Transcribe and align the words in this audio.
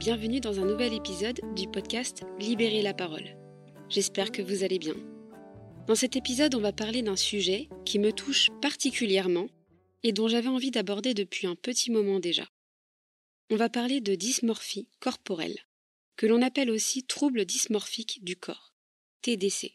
bienvenue 0.00 0.40
dans 0.40 0.58
un 0.58 0.64
nouvel 0.64 0.94
épisode 0.94 1.42
du 1.54 1.68
podcast 1.68 2.22
Libérer 2.38 2.80
la 2.80 2.94
parole. 2.94 3.36
J'espère 3.90 4.32
que 4.32 4.40
vous 4.40 4.64
allez 4.64 4.78
bien. 4.78 4.94
Dans 5.86 5.94
cet 5.94 6.16
épisode, 6.16 6.54
on 6.54 6.60
va 6.62 6.72
parler 6.72 7.02
d'un 7.02 7.16
sujet 7.16 7.68
qui 7.84 7.98
me 7.98 8.10
touche 8.10 8.48
particulièrement 8.62 9.48
et 10.02 10.12
dont 10.12 10.26
j'avais 10.26 10.48
envie 10.48 10.70
d'aborder 10.70 11.12
depuis 11.12 11.46
un 11.46 11.54
petit 11.54 11.90
moment 11.90 12.18
déjà. 12.18 12.48
On 13.50 13.56
va 13.56 13.68
parler 13.68 14.00
de 14.00 14.14
dysmorphie 14.14 14.88
corporelle, 15.00 15.66
que 16.16 16.24
l'on 16.24 16.40
appelle 16.40 16.70
aussi 16.70 17.02
trouble 17.02 17.44
dysmorphique 17.44 18.24
du 18.24 18.36
corps, 18.36 18.72
TDC, 19.20 19.72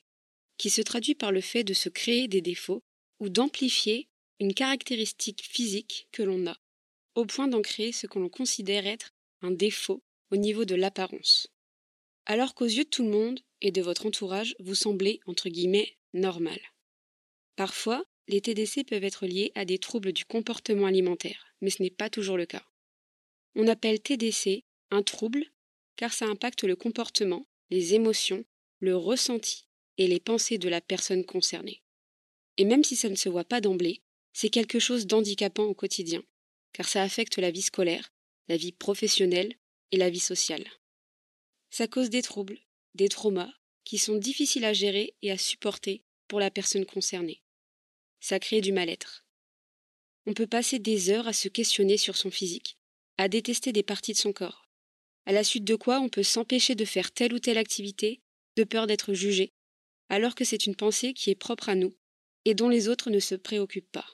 qui 0.57 0.71
se 0.71 0.81
traduit 0.81 1.13
par 1.13 1.31
le 1.31 1.41
fait 1.41 1.63
de 1.63 1.75
se 1.75 1.87
créer 1.87 2.27
des 2.27 2.41
défauts 2.41 2.81
ou 3.19 3.29
d'amplifier 3.29 4.09
une 4.39 4.55
caractéristique 4.55 5.43
physique 5.43 6.07
que 6.11 6.23
l'on 6.23 6.47
a, 6.47 6.57
au 7.13 7.27
point 7.27 7.47
d'en 7.47 7.61
créer 7.61 7.91
ce 7.91 8.07
que 8.07 8.17
l'on 8.17 8.29
considère 8.29 8.87
être 8.87 9.11
un 9.43 9.51
défaut 9.51 10.01
au 10.31 10.37
niveau 10.37 10.65
de 10.65 10.75
l'apparence. 10.75 11.47
Alors 12.25 12.55
qu'aux 12.55 12.65
yeux 12.65 12.85
de 12.85 12.89
tout 12.89 13.03
le 13.03 13.09
monde 13.09 13.39
et 13.61 13.71
de 13.71 13.81
votre 13.81 14.05
entourage, 14.05 14.55
vous 14.59 14.75
semblez, 14.75 15.19
entre 15.25 15.49
guillemets, 15.49 15.97
normal. 16.13 16.59
Parfois, 17.55 18.03
les 18.27 18.41
TDC 18.41 18.83
peuvent 18.85 19.03
être 19.03 19.27
liés 19.27 19.51
à 19.55 19.65
des 19.65 19.77
troubles 19.77 20.11
du 20.11 20.25
comportement 20.25 20.87
alimentaire, 20.87 21.45
mais 21.61 21.69
ce 21.69 21.83
n'est 21.83 21.91
pas 21.91 22.09
toujours 22.09 22.37
le 22.37 22.45
cas. 22.45 22.65
On 23.55 23.67
appelle 23.67 24.01
TDC 24.01 24.63
un 24.91 25.03
trouble 25.03 25.45
car 25.95 26.11
ça 26.11 26.25
impacte 26.25 26.63
le 26.63 26.75
comportement, 26.75 27.47
les 27.69 27.93
émotions, 27.93 28.43
le 28.79 28.97
ressenti 28.97 29.67
et 29.97 30.07
les 30.07 30.19
pensées 30.19 30.57
de 30.57 30.67
la 30.67 30.81
personne 30.81 31.25
concernée. 31.25 31.81
Et 32.57 32.65
même 32.65 32.83
si 32.83 32.95
ça 32.95 33.09
ne 33.09 33.15
se 33.15 33.29
voit 33.29 33.45
pas 33.45 33.61
d'emblée, 33.61 34.01
c'est 34.33 34.49
quelque 34.49 34.79
chose 34.79 35.07
d'handicapant 35.07 35.63
au 35.63 35.73
quotidien, 35.73 36.23
car 36.73 36.87
ça 36.87 37.01
affecte 37.01 37.37
la 37.37 37.51
vie 37.51 37.61
scolaire, 37.61 38.11
la 38.49 38.57
vie 38.57 38.73
professionnelle 38.73 39.55
et 39.91 39.97
la 39.97 40.09
vie 40.09 40.19
sociale. 40.19 40.65
Ça 41.69 41.87
cause 41.87 42.09
des 42.09 42.21
troubles, 42.21 42.59
des 42.93 43.09
traumas, 43.09 43.53
qui 43.83 43.97
sont 43.97 44.17
difficiles 44.17 44.65
à 44.65 44.73
gérer 44.73 45.15
et 45.21 45.31
à 45.31 45.37
supporter 45.37 46.03
pour 46.27 46.39
la 46.39 46.51
personne 46.51 46.85
concernée. 46.85 47.43
Ça 48.19 48.39
crée 48.39 48.61
du 48.61 48.71
mal-être. 48.71 49.25
On 50.25 50.33
peut 50.33 50.47
passer 50.47 50.79
des 50.79 51.11
heures 51.11 51.27
à 51.27 51.33
se 51.33 51.47
questionner 51.47 51.97
sur 51.97 52.17
son 52.17 52.31
physique, 52.31 52.77
à 53.17 53.27
détester 53.27 53.71
des 53.71 53.83
parties 53.83 54.13
de 54.13 54.17
son 54.17 54.33
corps, 54.33 54.67
à 55.25 55.31
la 55.31 55.43
suite 55.43 55.63
de 55.63 55.75
quoi 55.75 55.99
on 55.99 56.09
peut 56.09 56.23
s'empêcher 56.23 56.75
de 56.75 56.85
faire 56.85 57.11
telle 57.11 57.33
ou 57.33 57.39
telle 57.39 57.57
activité, 57.57 58.21
de 58.55 58.63
peur 58.63 58.87
d'être 58.87 59.13
jugé, 59.13 59.53
alors 60.09 60.35
que 60.35 60.45
c'est 60.45 60.65
une 60.65 60.75
pensée 60.75 61.13
qui 61.13 61.29
est 61.29 61.35
propre 61.35 61.69
à 61.69 61.75
nous 61.75 61.95
et 62.45 62.53
dont 62.53 62.69
les 62.69 62.87
autres 62.87 63.09
ne 63.09 63.19
se 63.19 63.35
préoccupent 63.35 63.91
pas. 63.91 64.07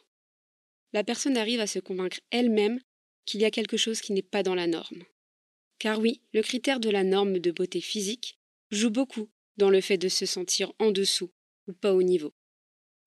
La 0.94 1.04
personne 1.04 1.38
arrive 1.38 1.60
à 1.60 1.68
se 1.68 1.80
convaincre 1.80 2.20
elle-même 2.32 2.82
qu'il 3.26 3.42
y 3.42 3.46
a 3.46 3.52
quelque 3.52 3.78
chose 3.78 4.02
qui 4.02 4.14
n'est 4.14 4.22
pas 4.22 4.44
dans 4.44 4.56
la 4.56 4.68
norme. 4.68 5.04
Car 5.82 6.00
oui, 6.00 6.22
le 6.32 6.44
critère 6.44 6.80
de 6.80 6.92
la 6.92 7.04
norme 7.04 7.40
de 7.40 7.50
beauté 7.50 7.82
physique 7.82 8.38
joue 8.70 8.92
beaucoup 8.92 9.32
dans 9.58 9.72
le 9.72 9.82
fait 9.82 9.98
de 9.98 10.10
se 10.10 10.28
sentir 10.28 10.72
en 10.78 10.92
dessous 10.92 11.32
ou 11.68 11.74
pas 11.74 11.96
au 11.96 12.04
niveau. 12.04 12.36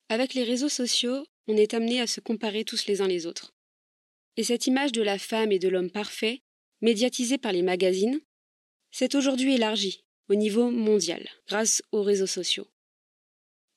Avec 0.08 0.34
les 0.34 0.42
réseaux 0.42 0.68
sociaux, 0.68 1.24
on 1.46 1.56
est 1.56 1.72
amené 1.72 2.00
à 2.00 2.08
se 2.08 2.18
comparer 2.18 2.64
tous 2.64 2.86
les 2.88 3.00
uns 3.00 3.06
les 3.06 3.26
autres. 3.26 3.54
Et 4.36 4.42
cette 4.42 4.66
image 4.66 4.90
de 4.90 5.02
la 5.02 5.20
femme 5.20 5.52
et 5.52 5.60
de 5.60 5.68
l'homme 5.68 5.92
parfait, 5.92 6.42
médiatisée 6.80 7.38
par 7.38 7.52
les 7.52 7.62
magazines, 7.62 8.20
s'est 8.90 9.14
aujourd'hui 9.14 9.54
élargie 9.54 10.04
au 10.28 10.34
niveau 10.34 10.72
mondial 10.72 11.28
grâce 11.46 11.80
aux 11.92 12.02
réseaux 12.02 12.26
sociaux. 12.26 12.66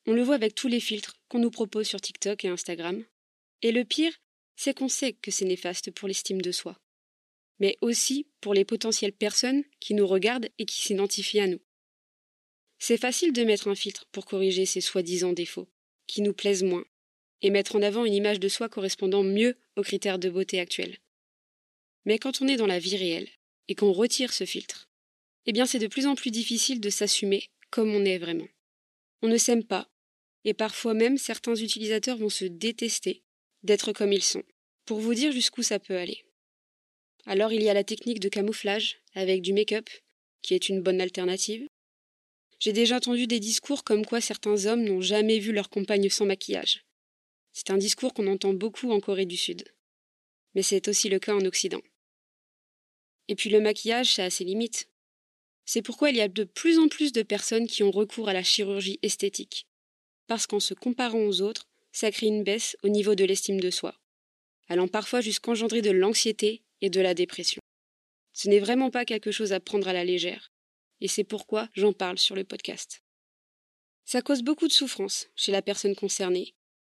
On 0.07 0.13
le 0.13 0.23
voit 0.23 0.33
avec 0.33 0.55
tous 0.55 0.69
les 0.69 0.79
filtres 0.79 1.19
qu'on 1.29 1.37
nous 1.37 1.51
propose 1.51 1.85
sur 1.85 2.01
TikTok 2.01 2.45
et 2.45 2.49
Instagram. 2.49 3.05
Et 3.61 3.71
le 3.71 3.85
pire, 3.85 4.17
c'est 4.55 4.73
qu'on 4.75 4.89
sait 4.89 5.13
que 5.13 5.29
c'est 5.29 5.45
néfaste 5.45 5.91
pour 5.91 6.07
l'estime 6.07 6.41
de 6.41 6.51
soi, 6.51 6.81
mais 7.59 7.77
aussi 7.81 8.27
pour 8.41 8.53
les 8.53 8.65
potentielles 8.65 9.13
personnes 9.13 9.63
qui 9.79 9.93
nous 9.93 10.07
regardent 10.07 10.49
et 10.57 10.65
qui 10.65 10.81
s'identifient 10.81 11.39
à 11.39 11.47
nous. 11.47 11.61
C'est 12.79 12.97
facile 12.97 13.33
de 13.33 13.43
mettre 13.43 13.67
un 13.67 13.75
filtre 13.75 14.05
pour 14.11 14.25
corriger 14.25 14.65
ces 14.65 14.81
soi-disant 14.81 15.33
défauts, 15.33 15.69
qui 16.05 16.21
nous 16.21 16.33
plaisent 16.33 16.63
moins, 16.63 16.85
et 17.41 17.49
mettre 17.49 17.75
en 17.75 17.81
avant 17.81 18.05
une 18.05 18.13
image 18.13 18.39
de 18.39 18.47
soi 18.47 18.69
correspondant 18.69 19.23
mieux 19.23 19.57
aux 19.75 19.81
critères 19.81 20.19
de 20.19 20.29
beauté 20.29 20.59
actuels. 20.59 20.97
Mais 22.05 22.19
quand 22.19 22.41
on 22.41 22.47
est 22.47 22.55
dans 22.55 22.67
la 22.67 22.79
vie 22.79 22.97
réelle, 22.97 23.29
et 23.67 23.75
qu'on 23.75 23.91
retire 23.91 24.31
ce 24.31 24.45
filtre, 24.45 24.89
eh 25.45 25.51
bien 25.51 25.65
c'est 25.65 25.79
de 25.79 25.87
plus 25.87 26.07
en 26.07 26.15
plus 26.15 26.31
difficile 26.31 26.79
de 26.79 26.89
s'assumer 26.89 27.49
comme 27.69 27.93
on 27.93 28.05
est 28.05 28.17
vraiment. 28.17 28.47
On 29.21 29.27
ne 29.27 29.37
s'aime 29.37 29.63
pas, 29.63 29.89
et 30.45 30.53
parfois 30.53 30.93
même 30.93 31.17
certains 31.17 31.55
utilisateurs 31.55 32.17
vont 32.17 32.29
se 32.29 32.45
détester 32.45 33.23
d'être 33.63 33.91
comme 33.91 34.13
ils 34.13 34.23
sont, 34.23 34.43
pour 34.85 34.99
vous 34.99 35.13
dire 35.13 35.31
jusqu'où 35.31 35.63
ça 35.63 35.79
peut 35.79 35.97
aller. 35.97 36.26
Alors 37.29 37.51
il 37.51 37.61
y 37.61 37.67
a 37.67 37.73
la 37.73 37.83
technique 37.83 38.21
de 38.21 38.29
camouflage 38.29 39.01
avec 39.13 39.41
du 39.41 39.51
make-up, 39.51 39.89
qui 40.41 40.53
est 40.53 40.69
une 40.69 40.81
bonne 40.81 41.01
alternative. 41.01 41.67
J'ai 42.57 42.71
déjà 42.71 42.95
entendu 42.95 43.27
des 43.27 43.41
discours 43.41 43.83
comme 43.83 44.05
quoi 44.05 44.21
certains 44.21 44.65
hommes 44.65 44.85
n'ont 44.85 45.01
jamais 45.01 45.37
vu 45.37 45.51
leur 45.51 45.69
compagne 45.69 46.09
sans 46.09 46.25
maquillage. 46.25 46.85
C'est 47.51 47.69
un 47.69 47.77
discours 47.77 48.13
qu'on 48.13 48.31
entend 48.31 48.53
beaucoup 48.53 48.91
en 48.91 49.01
Corée 49.01 49.25
du 49.25 49.35
Sud. 49.35 49.65
Mais 50.55 50.61
c'est 50.61 50.87
aussi 50.87 51.09
le 51.09 51.19
cas 51.19 51.35
en 51.35 51.43
Occident. 51.43 51.81
Et 53.27 53.35
puis 53.35 53.49
le 53.49 53.59
maquillage, 53.59 54.13
ça 54.13 54.23
a 54.23 54.29
ses 54.29 54.45
limites. 54.45 54.87
C'est 55.65 55.81
pourquoi 55.81 56.11
il 56.11 56.15
y 56.15 56.21
a 56.21 56.29
de 56.29 56.45
plus 56.45 56.79
en 56.79 56.87
plus 56.87 57.11
de 57.11 57.23
personnes 57.23 57.67
qui 57.67 57.83
ont 57.83 57.91
recours 57.91 58.29
à 58.29 58.33
la 58.33 58.43
chirurgie 58.43 58.99
esthétique. 59.01 59.67
Parce 60.27 60.47
qu'en 60.47 60.61
se 60.61 60.73
comparant 60.73 61.25
aux 61.25 61.41
autres, 61.41 61.67
ça 61.91 62.09
crée 62.09 62.27
une 62.27 62.45
baisse 62.45 62.77
au 62.83 62.87
niveau 62.87 63.15
de 63.15 63.25
l'estime 63.25 63.59
de 63.59 63.69
soi, 63.69 63.99
allant 64.69 64.87
parfois 64.87 65.19
jusqu'engendrer 65.19 65.81
de 65.81 65.91
l'anxiété 65.91 66.63
et 66.81 66.89
de 66.89 67.01
la 67.01 67.13
dépression. 67.13 67.61
Ce 68.33 68.49
n'est 68.49 68.59
vraiment 68.59 68.91
pas 68.91 69.05
quelque 69.05 69.31
chose 69.31 69.53
à 69.53 69.59
prendre 69.59 69.87
à 69.87 69.93
la 69.93 70.05
légère, 70.05 70.51
et 71.01 71.07
c'est 71.07 71.23
pourquoi 71.23 71.69
j'en 71.73 71.93
parle 71.93 72.17
sur 72.17 72.35
le 72.35 72.43
podcast. 72.43 73.01
Ça 74.05 74.21
cause 74.21 74.43
beaucoup 74.43 74.67
de 74.67 74.73
souffrance 74.73 75.27
chez 75.35 75.51
la 75.51 75.61
personne 75.61 75.95
concernée, 75.95 76.53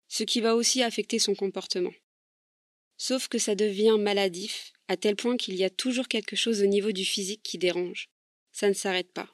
ce 0.07 0.23
qui 0.23 0.41
va 0.41 0.55
aussi 0.55 0.83
affecter 0.83 1.19
son 1.19 1.35
comportement. 1.35 1.93
Sauf 2.97 3.27
que 3.27 3.37
ça 3.37 3.55
devient 3.55 3.97
maladif, 3.99 4.73
à 4.87 4.97
tel 4.97 5.15
point 5.15 5.37
qu'il 5.37 5.55
y 5.55 5.63
a 5.63 5.69
toujours 5.69 6.07
quelque 6.07 6.35
chose 6.35 6.61
au 6.61 6.65
niveau 6.65 6.91
du 6.91 7.05
physique 7.05 7.43
qui 7.43 7.57
dérange. 7.57 8.09
Ça 8.51 8.67
ne 8.67 8.73
s'arrête 8.73 9.11
pas. 9.11 9.29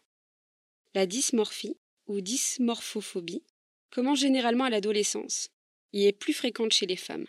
La 0.93 1.05
dysmorphie, 1.05 1.77
ou 2.07 2.21
dysmorphophobie, 2.21 3.43
commence 3.89 4.19
généralement 4.19 4.65
à 4.65 4.69
l'adolescence 4.69 5.49
et 5.93 6.07
est 6.07 6.11
plus 6.11 6.33
fréquente 6.33 6.73
chez 6.73 6.85
les 6.85 6.97
femmes. 6.97 7.27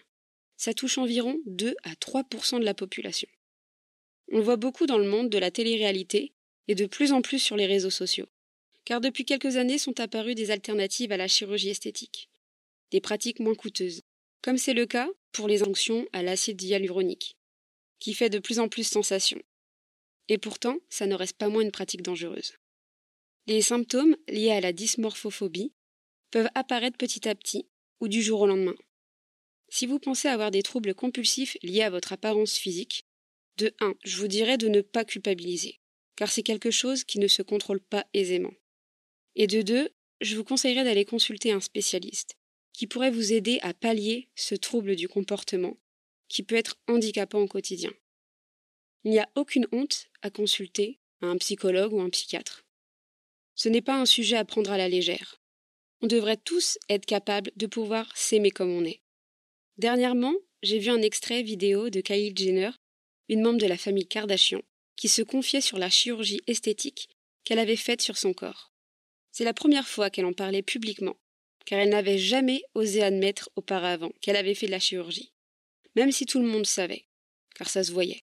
Ça 0.65 0.73
touche 0.73 0.97
environ 0.97 1.43
2 1.45 1.77
à 1.83 1.93
3% 1.93 2.59
de 2.59 2.65
la 2.65 2.73
population. 2.73 3.29
On 4.33 4.41
voit 4.41 4.57
beaucoup 4.57 4.87
dans 4.87 4.97
le 4.97 5.07
monde 5.07 5.29
de 5.29 5.37
la 5.37 5.51
télé-réalité 5.51 6.33
et 6.69 6.75
de 6.75 6.87
plus 6.87 7.13
en 7.13 7.21
plus 7.21 7.39
sur 7.39 7.55
les 7.55 7.67
réseaux 7.67 7.91
sociaux, 7.91 8.29
car 8.87 9.03
depuis 9.03 9.27
quelques 9.27 9.59
années 9.59 9.77
sont 9.77 10.01
apparues 10.01 10.35
des 10.35 10.51
alternatives 10.51 11.13
à 11.13 11.19
la 11.19 11.29
chirurgie 11.29 11.69
esthétique, 11.69 12.31
des 12.93 13.03
pratiques 13.03 13.41
moins 13.41 13.55
coûteuses, 13.55 14.05
comme 14.41 14.57
c'est 14.57 14.73
le 14.73 14.87
cas 14.87 15.11
pour 15.33 15.49
les 15.49 15.61
injonctions 15.61 16.07
à 16.15 16.23
l'acide 16.23 16.63
hyaluronique, 16.63 17.37
qui 17.99 18.15
fait 18.15 18.31
de 18.31 18.39
plus 18.39 18.59
en 18.59 18.71
plus 18.71 18.85
sensation. 18.85 19.43
Et 20.29 20.39
pourtant, 20.39 20.79
ça 20.89 21.07
ne 21.07 21.15
reste 21.15 21.37
pas 21.37 21.51
moins 21.51 21.61
une 21.61 21.73
pratique 21.73 22.01
dangereuse. 22.01 22.55
Les 23.47 23.61
symptômes 23.61 24.17
liés 24.29 24.53
à 24.53 24.63
la 24.63 24.73
dysmorphophobie 24.73 25.75
peuvent 26.31 26.49
apparaître 26.55 26.97
petit 26.97 27.29
à 27.29 27.35
petit 27.35 27.67
ou 28.01 28.09
du 28.09 28.23
jour 28.23 28.41
au 28.41 28.47
lendemain. 28.47 28.77
Si 29.75 29.87
vous 29.87 29.99
pensez 29.99 30.29
avoir 30.29 30.53
des 30.53 30.63
troubles 30.63 30.95
compulsifs 30.95 31.57
liés 31.65 31.83
à 31.83 31.91
votre 31.91 32.13
apparence 32.13 32.55
physique, 32.55 33.07
de 33.57 33.75
1, 33.81 33.97
je 34.05 34.19
vous 34.19 34.29
dirais 34.29 34.57
de 34.57 34.69
ne 34.69 34.83
pas 34.83 35.05
culpabiliser, 35.05 35.81
car 36.15 36.31
c'est 36.31 36.45
quelque 36.45 36.71
chose 36.71 37.03
qui 37.03 37.19
ne 37.19 37.27
se 37.27 37.43
contrôle 37.43 37.81
pas 37.81 38.07
aisément. 38.15 38.53
Et 39.35 39.49
de 39.49 39.63
2, 39.63 39.89
je 40.21 40.37
vous 40.37 40.45
conseillerais 40.45 40.85
d'aller 40.85 41.05
consulter 41.05 41.51
un 41.51 41.59
spécialiste, 41.59 42.37
qui 42.73 42.87
pourrait 42.87 43.11
vous 43.11 43.33
aider 43.33 43.59
à 43.63 43.75
pallier 43.75 44.29
ce 44.37 44.55
trouble 44.55 44.95
du 44.95 45.09
comportement, 45.09 45.77
qui 46.29 46.45
peut 46.45 46.55
être 46.55 46.77
handicapant 46.87 47.41
au 47.41 47.49
quotidien. 47.49 47.91
Il 49.03 49.11
n'y 49.11 49.19
a 49.19 49.29
aucune 49.35 49.67
honte 49.73 50.07
à 50.23 50.31
consulter 50.31 51.01
un 51.21 51.37
psychologue 51.39 51.95
ou 51.95 52.01
un 52.01 52.11
psychiatre. 52.11 52.65
Ce 53.57 53.69
n'est 53.69 53.83
pas 53.83 54.01
un 54.01 54.07
sujet 54.07 54.37
à 54.37 54.45
prendre 54.45 54.71
à 54.71 54.79
la 54.79 54.89
légère 54.89 55.41
on 56.05 56.07
devrait 56.07 56.37
tous 56.37 56.79
être 56.91 57.07
capables 57.07 57.51
de 57.57 57.67
pouvoir 57.67 58.15
s'aimer 58.15 58.51
comme 58.51 58.71
on 58.71 58.85
est. 58.85 59.01
Dernièrement, 59.77 60.35
j'ai 60.63 60.79
vu 60.79 60.91
un 60.91 61.03
extrait 61.03 61.43
vidéo 61.43 61.91
de 61.91 62.01
Kylie 62.01 62.33
Jenner, 62.37 62.71
une 63.29 63.43
membre 63.43 63.59
de 63.59 63.67
la 63.67 63.77
famille 63.77 64.07
Kardashian, 64.07 64.63
qui 64.95 65.09
se 65.09 65.23
confiait 65.23 65.61
sur 65.61 65.79
la 65.79 65.91
chirurgie 65.91 66.43
esthétique 66.47 67.09
qu'elle 67.43 67.59
avait 67.59 67.75
faite 67.75 68.01
sur 68.01 68.17
son 68.17 68.33
corps. 68.33 68.73
C'est 69.33 69.45
la 69.45 69.53
première 69.53 69.89
fois 69.89 70.11
qu'elle 70.11 70.27
en 70.27 70.33
parlait 70.33 70.63
publiquement, 70.63 71.17
car 71.67 71.81
elle 71.81 71.89
n'avait 71.89 72.19
jamais 72.19 72.63
osé 72.75 73.03
admettre 73.03 73.51
auparavant 73.57 74.13
qu'elle 74.21 74.37
avait 74.37 74.55
fait 74.55 74.67
de 74.67 74.71
la 74.71 74.79
chirurgie, 74.79 75.33
même 75.97 76.13
si 76.13 76.25
tout 76.25 76.39
le 76.39 76.47
monde 76.47 76.67
savait, 76.67 77.07
car 77.57 77.69
ça 77.69 77.83
se 77.83 77.91
voyait. 77.91 78.23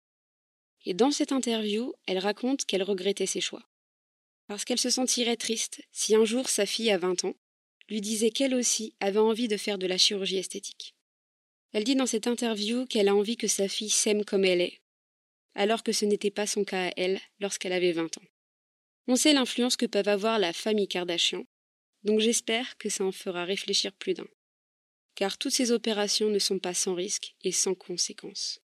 Et 0.85 0.93
dans 0.93 1.11
cette 1.11 1.33
interview, 1.33 1.93
elle 2.07 2.19
raconte 2.19 2.63
qu'elle 2.65 2.83
regrettait 2.83 3.25
ses 3.25 3.41
choix, 3.41 3.67
parce 4.47 4.63
qu'elle 4.63 4.79
se 4.79 4.89
sentirait 4.89 5.35
triste 5.35 5.81
si 5.91 6.15
un 6.15 6.23
jour 6.23 6.47
sa 6.47 6.65
fille 6.65 6.91
à 6.91 6.97
20 6.97 7.25
ans 7.25 7.35
lui 7.89 7.99
disait 7.99 8.31
qu'elle 8.31 8.55
aussi 8.55 8.95
avait 9.01 9.19
envie 9.19 9.49
de 9.49 9.57
faire 9.57 9.77
de 9.77 9.87
la 9.87 9.97
chirurgie 9.97 10.37
esthétique. 10.37 10.95
Elle 11.73 11.83
dit 11.83 11.95
dans 11.95 12.05
cette 12.05 12.27
interview 12.27 12.85
qu'elle 12.85 13.07
a 13.07 13.15
envie 13.15 13.35
que 13.35 13.47
sa 13.47 13.67
fille 13.67 13.89
s'aime 13.89 14.23
comme 14.23 14.45
elle 14.45 14.61
est, 14.61 14.79
alors 15.55 15.83
que 15.83 15.91
ce 15.91 16.05
n'était 16.05 16.31
pas 16.31 16.45
son 16.45 16.63
cas 16.63 16.89
à 16.89 16.91
elle 16.95 17.19
lorsqu'elle 17.39 17.73
avait 17.73 17.91
20 17.91 18.17
ans. 18.17 18.27
On 19.07 19.15
sait 19.15 19.33
l'influence 19.33 19.75
que 19.75 19.87
peuvent 19.87 20.07
avoir 20.07 20.37
la 20.37 20.53
famille 20.53 20.87
Kardashian, 20.87 21.45
donc 22.03 22.19
j'espère 22.19 22.77
que 22.77 22.89
ça 22.89 23.03
en 23.03 23.11
fera 23.11 23.43
réfléchir 23.43 23.91
plus 23.93 24.13
d'un. 24.13 24.27
Car 25.15 25.37
toutes 25.37 25.51
ces 25.51 25.71
opérations 25.71 26.29
ne 26.29 26.39
sont 26.39 26.59
pas 26.59 26.73
sans 26.73 26.93
risque 26.93 27.35
et 27.43 27.51
sans 27.51 27.73
conséquences. 27.73 28.61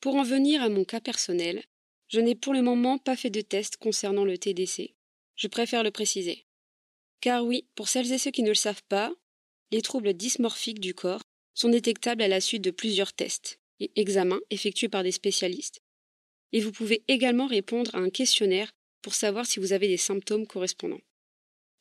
Pour 0.00 0.16
en 0.16 0.22
venir 0.22 0.62
à 0.62 0.68
mon 0.68 0.84
cas 0.84 1.00
personnel, 1.00 1.64
je 2.08 2.20
n'ai 2.20 2.34
pour 2.34 2.52
le 2.52 2.62
moment 2.62 2.98
pas 2.98 3.16
fait 3.16 3.30
de 3.30 3.40
test 3.40 3.76
concernant 3.76 4.24
le 4.24 4.38
TDC. 4.38 4.94
Je 5.36 5.46
préfère 5.46 5.82
le 5.82 5.90
préciser. 5.90 6.46
Car 7.20 7.44
oui, 7.44 7.66
pour 7.74 7.88
celles 7.88 8.12
et 8.12 8.18
ceux 8.18 8.30
qui 8.30 8.42
ne 8.42 8.48
le 8.48 8.54
savent 8.54 8.82
pas, 8.88 9.12
les 9.70 9.82
troubles 9.82 10.14
dysmorphiques 10.14 10.80
du 10.80 10.94
corps 10.94 11.20
sont 11.58 11.68
détectables 11.68 12.22
à 12.22 12.28
la 12.28 12.40
suite 12.40 12.62
de 12.62 12.70
plusieurs 12.70 13.12
tests 13.12 13.58
et 13.80 13.90
examens 13.96 14.38
effectués 14.50 14.88
par 14.88 15.02
des 15.02 15.10
spécialistes. 15.10 15.82
Et 16.52 16.60
vous 16.60 16.70
pouvez 16.70 17.02
également 17.08 17.48
répondre 17.48 17.92
à 17.96 17.98
un 17.98 18.10
questionnaire 18.10 18.70
pour 19.02 19.14
savoir 19.14 19.44
si 19.44 19.58
vous 19.58 19.72
avez 19.72 19.88
des 19.88 19.96
symptômes 19.96 20.46
correspondants. 20.46 21.00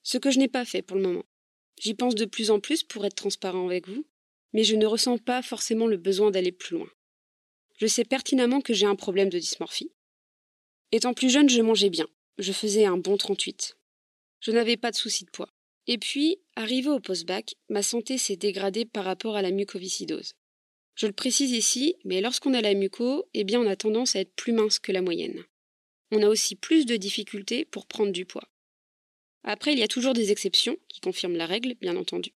Ce 0.02 0.18
que 0.18 0.32
je 0.32 0.40
n'ai 0.40 0.48
pas 0.48 0.66
fait 0.66 0.82
pour 0.82 0.98
le 0.98 1.04
moment. 1.04 1.26
J'y 1.80 1.94
pense 1.94 2.16
de 2.16 2.26
plus 2.26 2.50
en 2.50 2.60
plus 2.60 2.82
pour 2.82 3.06
être 3.06 3.14
transparent 3.14 3.68
avec 3.68 3.88
vous, 3.88 4.04
mais 4.52 4.64
je 4.64 4.76
ne 4.76 4.88
ressens 4.88 5.20
pas 5.20 5.44
forcément 5.44 5.86
le 5.86 5.98
besoin 5.98 6.32
d'aller 6.32 6.52
plus 6.52 6.76
loin. 6.76 6.90
Je 7.78 7.86
sais 7.86 8.04
pertinemment 8.04 8.62
que 8.62 8.74
j'ai 8.74 8.88
un 8.88 8.96
problème 8.96 9.30
de 9.30 9.38
dysmorphie. 9.38 9.92
Étant 10.92 11.14
plus 11.14 11.30
jeune, 11.30 11.50
je 11.50 11.62
mangeais 11.62 11.92
bien. 11.92 12.08
Je 12.40 12.52
faisais 12.52 12.86
un 12.86 12.98
bon 12.98 13.16
38. 13.16 13.78
Je 14.40 14.52
n'avais 14.52 14.78
pas 14.78 14.90
de 14.90 14.96
soucis 14.96 15.26
de 15.26 15.30
poids. 15.30 15.54
Et 15.88 15.98
puis, 15.98 16.38
arrivé 16.56 16.90
au 16.90 17.00
post-bac, 17.00 17.56
ma 17.70 17.82
santé 17.82 18.18
s'est 18.18 18.36
dégradée 18.36 18.86
par 18.86 19.06
rapport 19.06 19.38
à 19.38 19.42
la 19.42 19.52
mucoviscidose. 19.52 20.36
Je 20.96 21.08
le 21.08 21.14
précise 21.14 21.52
ici, 21.52 21.96
mais 22.04 22.22
lorsqu'on 22.22 22.54
a 22.54 22.62
la 22.62 22.74
muco, 22.74 23.30
eh 23.34 23.44
bien 23.44 23.62
on 23.62 23.68
a 23.68 23.76
tendance 23.76 24.16
à 24.16 24.20
être 24.20 24.34
plus 24.36 24.52
mince 24.52 24.80
que 24.80 24.92
la 24.92 25.02
moyenne. 25.02 25.44
On 26.12 26.22
a 26.24 26.28
aussi 26.28 26.56
plus 26.56 26.86
de 26.86 26.98
difficultés 26.98 27.66
pour 27.66 27.86
prendre 27.86 28.12
du 28.12 28.26
poids. 28.26 28.50
Après, 29.44 29.72
il 29.72 29.80
y 29.80 29.84
a 29.84 29.88
toujours 29.88 30.14
des 30.14 30.32
exceptions 30.32 30.78
qui 30.90 31.00
confirment 31.00 31.38
la 31.38 31.46
règle, 31.46 31.76
bien 31.76 31.96
entendu. 31.96 32.34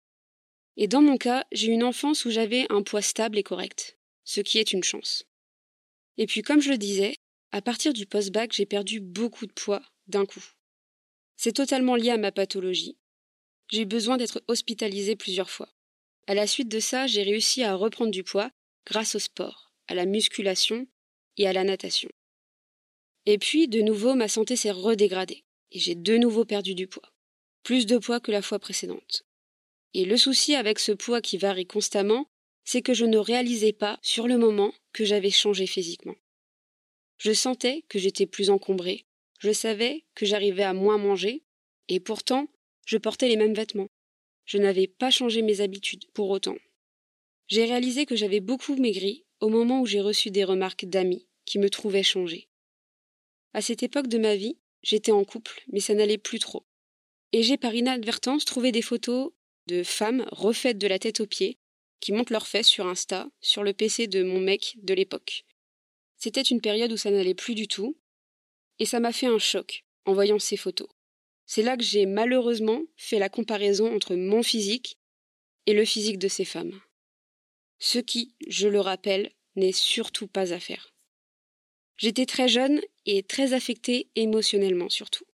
Et 0.78 0.88
dans 0.88 1.02
mon 1.02 1.18
cas, 1.18 1.46
j'ai 1.52 1.72
une 1.72 1.84
enfance 1.84 2.26
où 2.26 2.30
j'avais 2.30 2.68
un 2.70 2.84
poids 2.84 3.02
stable 3.02 3.38
et 3.38 3.44
correct, 3.44 3.98
ce 4.26 4.42
qui 4.42 4.60
est 4.60 4.74
une 4.74 4.84
chance. 4.84 5.26
Et 6.18 6.28
puis, 6.28 6.44
comme 6.44 6.62
je 6.62 6.70
le 6.70 6.78
disais, 6.78 7.16
à 7.52 7.62
partir 7.62 7.94
du 7.94 8.06
post-bac, 8.06 8.54
j'ai 8.54 8.68
perdu 8.68 9.00
beaucoup 9.00 9.48
de 9.48 9.54
poids 9.54 9.82
d'un 10.08 10.26
coup. 10.26 10.46
C'est 11.36 11.54
totalement 11.54 11.96
lié 11.96 12.12
à 12.12 12.18
ma 12.18 12.32
pathologie. 12.32 12.99
J'ai 13.70 13.82
eu 13.82 13.86
besoin 13.86 14.18
d'être 14.18 14.44
hospitalisée 14.48 15.16
plusieurs 15.16 15.50
fois. 15.50 15.70
À 16.28 16.34
la 16.34 16.48
suite 16.48 16.70
de 16.70 16.80
ça, 16.80 17.08
j'ai 17.08 17.24
réussi 17.24 17.64
à 17.64 17.76
reprendre 17.76 18.12
du 18.12 18.24
poids 18.24 18.52
grâce 18.86 19.16
au 19.16 19.20
sport, 19.20 19.72
à 19.88 19.94
la 19.94 20.06
musculation 20.06 20.88
et 21.38 21.48
à 21.48 21.54
la 21.54 21.64
natation. 21.64 22.10
Et 23.26 23.38
puis, 23.38 23.68
de 23.68 23.82
nouveau, 23.82 24.16
ma 24.16 24.28
santé 24.28 24.56
s'est 24.56 24.72
redégradée, 24.72 25.44
et 25.72 25.80
j'ai 25.80 25.96
de 25.96 26.18
nouveau 26.18 26.46
perdu 26.46 26.74
du 26.74 26.88
poids. 26.88 27.14
Plus 27.64 27.86
de 27.86 27.98
poids 27.98 28.20
que 28.20 28.32
la 28.32 28.42
fois 28.42 28.58
précédente. 28.58 29.24
Et 29.94 30.06
le 30.06 30.18
souci 30.18 30.56
avec 30.56 30.80
ce 30.80 30.92
poids 30.92 31.22
qui 31.22 31.38
varie 31.38 31.68
constamment, 31.68 32.28
c'est 32.64 32.82
que 32.82 32.94
je 32.94 33.06
ne 33.06 33.18
réalisais 33.18 33.74
pas, 33.74 34.00
sur 34.02 34.28
le 34.28 34.38
moment, 34.38 34.74
que 34.94 35.06
j'avais 35.06 35.32
changé 35.32 35.68
physiquement. 35.68 36.16
Je 37.18 37.34
sentais 37.34 37.84
que 37.90 38.00
j'étais 38.00 38.26
plus 38.26 38.50
encombrée, 38.50 39.06
je 39.40 39.52
savais 39.52 40.06
que 40.16 40.26
j'arrivais 40.26 40.64
à 40.64 40.74
moins 40.74 40.98
manger, 40.98 41.44
et 41.88 42.00
pourtant, 42.00 42.48
je 42.90 42.98
portais 42.98 43.28
les 43.28 43.38
mêmes 43.38 43.54
vêtements. 43.54 43.92
Je 44.46 44.58
n'avais 44.58 44.88
pas 44.88 45.12
changé 45.12 45.44
mes 45.44 45.62
habitudes 45.62 46.10
pour 46.12 46.32
autant. 46.32 46.56
J'ai 47.46 47.66
réalisé 47.66 48.08
que 48.08 48.16
j'avais 48.16 48.40
beaucoup 48.40 48.76
maigri 48.78 49.26
au 49.42 49.50
moment 49.50 49.82
où 49.82 49.86
j'ai 49.86 50.02
reçu 50.02 50.32
des 50.32 50.44
remarques 50.44 50.86
d'amis 50.86 51.28
qui 51.46 51.60
me 51.60 51.70
trouvaient 51.70 52.02
changé. 52.02 52.48
À 53.54 53.62
cette 53.62 53.84
époque 53.84 54.08
de 54.08 54.18
ma 54.18 54.36
vie, 54.36 54.58
j'étais 54.82 55.12
en 55.12 55.24
couple, 55.24 55.64
mais 55.72 55.82
ça 55.82 55.94
n'allait 55.94 56.18
plus 56.18 56.40
trop. 56.40 56.66
Et 57.32 57.44
j'ai 57.44 57.58
par 57.58 57.76
inadvertance 57.76 58.44
trouvé 58.44 58.72
des 58.72 58.82
photos 58.82 59.34
de 59.68 59.84
femmes 59.84 60.26
refaites 60.32 60.80
de 60.80 60.88
la 60.88 60.98
tête 60.98 61.20
aux 61.20 61.28
pieds, 61.28 61.60
qui 62.00 62.12
montent 62.12 62.32
leurs 62.32 62.48
fesses 62.48 62.66
sur 62.66 62.88
Insta, 62.88 63.30
sur 63.40 63.62
le 63.62 63.74
PC 63.74 64.08
de 64.08 64.24
mon 64.24 64.40
mec 64.40 64.78
de 64.82 64.96
l'époque. 64.96 65.46
C'était 66.18 66.42
une 66.42 66.60
période 66.60 66.92
où 66.92 66.98
ça 66.98 67.12
n'allait 67.12 67.36
plus 67.36 67.54
du 67.54 67.68
tout, 67.68 67.96
et 68.80 68.86
ça 68.86 69.00
m'a 69.00 69.14
fait 69.14 69.28
un 69.28 69.38
choc 69.38 69.86
en 70.06 70.14
voyant 70.14 70.40
ces 70.40 70.58
photos. 70.58 70.90
C'est 71.52 71.64
là 71.64 71.78
que 71.78 71.84
j'ai 71.84 72.06
malheureusement 72.06 72.84
fait 72.96 73.18
la 73.18 73.28
comparaison 73.28 73.92
entre 73.92 74.14
mon 74.14 74.44
physique 74.44 75.00
et 75.66 75.74
le 75.74 75.84
physique 75.84 76.20
de 76.20 76.28
ces 76.28 76.46
femmes. 76.46 76.80
Ce 77.80 77.98
qui, 77.98 78.36
je 78.48 78.68
le 78.68 78.80
rappelle, 78.80 79.32
n'est 79.56 79.72
surtout 79.72 80.28
pas 80.28 80.54
à 80.54 80.60
faire. 80.60 80.94
J'étais 81.98 82.28
très 82.28 82.48
jeune 82.48 82.80
et 83.08 83.24
très 83.24 83.54
affectée 83.54 84.12
émotionnellement 84.16 84.90
surtout. 84.90 85.26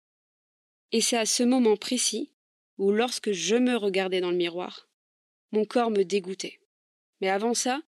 Et 0.94 1.02
c'est 1.02 1.18
à 1.18 1.26
ce 1.26 1.44
moment 1.44 1.76
précis 1.76 2.32
où, 2.78 2.94
lorsque 2.94 3.34
je 3.34 3.58
me 3.58 3.76
regardais 3.76 4.22
dans 4.22 4.32
le 4.32 4.38
miroir, 4.38 4.88
mon 5.52 5.66
corps 5.66 5.92
me 5.92 6.04
dégoûtait. 6.04 6.62
Mais 7.20 7.28
avant 7.28 7.54
ça, 7.54 7.82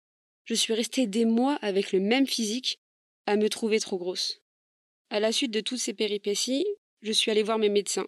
je 0.43 0.53
suis 0.53 0.73
restée 0.73 1.07
des 1.07 1.23
mois 1.23 1.55
avec 1.61 1.93
le 1.93 2.01
même 2.01 2.27
physique 2.27 2.81
à 3.25 3.37
me 3.37 3.47
trouver 3.47 3.79
trop 3.79 3.97
grosse. 3.97 4.41
À 5.11 5.21
la 5.21 5.31
suite 5.31 5.51
de 5.51 5.61
toutes 5.61 5.79
ces 5.79 5.93
péripéties, 5.93 6.65
je 7.01 7.13
suis 7.13 7.31
allée 7.31 7.43
voir 7.43 7.57
mes 7.57 7.69
médecins, 7.69 8.07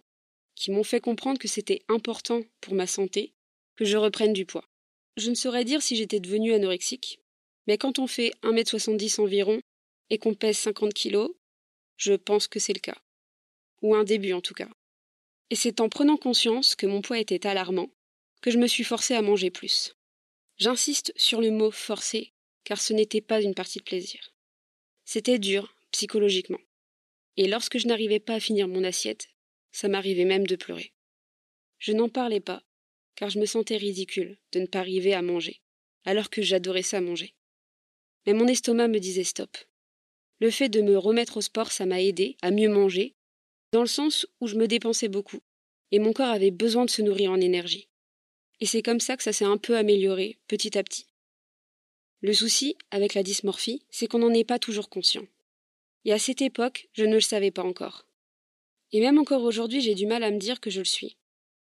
qui 0.59 0.71
m'ont 0.71 0.83
fait 0.83 0.99
comprendre 0.99 1.39
que 1.39 1.47
c'était 1.47 1.83
important 1.87 2.43
pour 2.59 2.73
ma 2.73 2.85
santé 2.85 3.33
que 3.77 3.85
je 3.85 3.95
reprenne 3.95 4.33
du 4.33 4.45
poids. 4.45 4.67
Je 5.15 5.29
ne 5.29 5.35
saurais 5.35 5.63
dire 5.63 5.81
si 5.81 5.95
j'étais 5.95 6.19
devenue 6.19 6.53
anorexique, 6.53 7.21
mais 7.65 7.77
quand 7.77 7.97
on 7.97 8.07
fait 8.07 8.33
1m70 8.43 9.21
environ 9.21 9.61
et 10.09 10.17
qu'on 10.17 10.33
pèse 10.33 10.57
50 10.57 10.93
kilos, 10.93 11.31
je 11.95 12.13
pense 12.13 12.49
que 12.49 12.59
c'est 12.59 12.73
le 12.73 12.81
cas. 12.81 12.97
Ou 13.81 13.95
un 13.95 14.03
début 14.03 14.33
en 14.33 14.41
tout 14.41 14.53
cas. 14.53 14.69
Et 15.49 15.55
c'est 15.55 15.79
en 15.79 15.87
prenant 15.87 16.17
conscience 16.17 16.75
que 16.75 16.85
mon 16.85 17.01
poids 17.01 17.19
était 17.19 17.47
alarmant 17.47 17.89
que 18.41 18.51
je 18.51 18.57
me 18.57 18.67
suis 18.67 18.83
forcée 18.83 19.15
à 19.15 19.21
manger 19.21 19.51
plus. 19.51 19.95
J'insiste 20.57 21.13
sur 21.15 21.39
le 21.39 21.51
mot 21.51 21.71
forcé, 21.71 22.33
car 22.65 22.81
ce 22.81 22.91
n'était 22.91 23.21
pas 23.21 23.41
une 23.41 23.55
partie 23.55 23.79
de 23.79 23.85
plaisir. 23.85 24.33
C'était 25.05 25.39
dur, 25.39 25.73
psychologiquement. 25.91 26.59
Et 27.37 27.47
lorsque 27.47 27.77
je 27.77 27.87
n'arrivais 27.87 28.19
pas 28.19 28.35
à 28.35 28.39
finir 28.41 28.67
mon 28.67 28.83
assiette, 28.83 29.29
ça 29.71 29.87
m'arrivait 29.87 30.25
même 30.25 30.47
de 30.47 30.55
pleurer. 30.55 30.93
Je 31.77 31.93
n'en 31.93 32.09
parlais 32.09 32.39
pas, 32.39 32.63
car 33.15 33.29
je 33.29 33.39
me 33.39 33.45
sentais 33.45 33.77
ridicule 33.77 34.37
de 34.51 34.59
ne 34.59 34.65
pas 34.65 34.79
arriver 34.79 35.13
à 35.13 35.21
manger, 35.21 35.61
alors 36.05 36.29
que 36.29 36.41
j'adorais 36.41 36.83
ça 36.83 37.01
manger. 37.01 37.33
Mais 38.25 38.33
mon 38.33 38.47
estomac 38.47 38.87
me 38.87 38.99
disait 38.99 39.23
stop. 39.23 39.57
Le 40.39 40.51
fait 40.51 40.69
de 40.69 40.81
me 40.81 40.97
remettre 40.97 41.37
au 41.37 41.41
sport, 41.41 41.71
ça 41.71 41.85
m'a 41.85 42.01
aidé 42.01 42.37
à 42.41 42.51
mieux 42.51 42.69
manger, 42.69 43.15
dans 43.71 43.81
le 43.81 43.87
sens 43.87 44.25
où 44.39 44.47
je 44.47 44.55
me 44.55 44.67
dépensais 44.67 45.09
beaucoup, 45.09 45.41
et 45.91 45.99
mon 45.99 46.13
corps 46.13 46.29
avait 46.29 46.51
besoin 46.51 46.85
de 46.85 46.89
se 46.89 47.01
nourrir 47.01 47.31
en 47.31 47.41
énergie. 47.41 47.87
Et 48.59 48.65
c'est 48.65 48.81
comme 48.81 48.99
ça 48.99 49.15
que 49.15 49.23
ça 49.23 49.33
s'est 49.33 49.45
un 49.45 49.57
peu 49.57 49.77
amélioré, 49.77 50.37
petit 50.47 50.77
à 50.77 50.83
petit. 50.83 51.07
Le 52.21 52.33
souci, 52.33 52.77
avec 52.91 53.13
la 53.13 53.23
dysmorphie, 53.23 53.81
c'est 53.89 54.07
qu'on 54.07 54.19
n'en 54.19 54.33
est 54.33 54.43
pas 54.43 54.59
toujours 54.59 54.89
conscient. 54.89 55.25
Et 56.05 56.11
à 56.11 56.19
cette 56.19 56.41
époque, 56.41 56.89
je 56.93 57.05
ne 57.05 57.15
le 57.15 57.21
savais 57.21 57.51
pas 57.51 57.63
encore. 57.63 58.05
Et 58.91 59.01
même 59.01 59.19
encore 59.19 59.43
aujourd'hui, 59.43 59.81
j'ai 59.81 59.95
du 59.95 60.05
mal 60.05 60.23
à 60.23 60.31
me 60.31 60.39
dire 60.39 60.59
que 60.59 60.69
je 60.69 60.79
le 60.79 60.85
suis. 60.85 61.17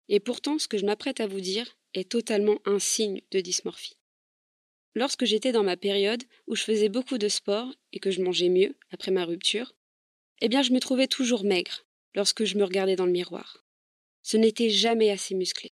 Et 0.08 0.20
pourtant, 0.20 0.58
ce 0.58 0.68
que 0.68 0.78
je 0.78 0.84
m'apprête 0.84 1.20
à 1.20 1.26
vous 1.26 1.40
dire 1.40 1.76
est 1.94 2.08
totalement 2.08 2.58
un 2.64 2.78
signe 2.78 3.22
de 3.30 3.40
dysmorphie. 3.40 3.96
Lorsque 4.94 5.24
j'étais 5.24 5.52
dans 5.52 5.64
ma 5.64 5.76
période 5.76 6.22
où 6.46 6.54
je 6.54 6.62
faisais 6.62 6.88
beaucoup 6.88 7.18
de 7.18 7.28
sport 7.28 7.72
et 7.92 7.98
que 7.98 8.10
je 8.10 8.22
mangeais 8.22 8.48
mieux 8.48 8.76
après 8.90 9.10
ma 9.10 9.24
rupture, 9.24 9.74
eh 10.40 10.48
bien 10.48 10.62
je 10.62 10.72
me 10.72 10.80
trouvais 10.80 11.08
toujours 11.08 11.44
maigre 11.44 11.84
lorsque 12.14 12.44
je 12.44 12.56
me 12.56 12.64
regardais 12.64 12.96
dans 12.96 13.06
le 13.06 13.12
miroir. 13.12 13.64
Ce 14.22 14.36
n'était 14.36 14.70
jamais 14.70 15.10
assez 15.10 15.34
musclé. 15.34 15.72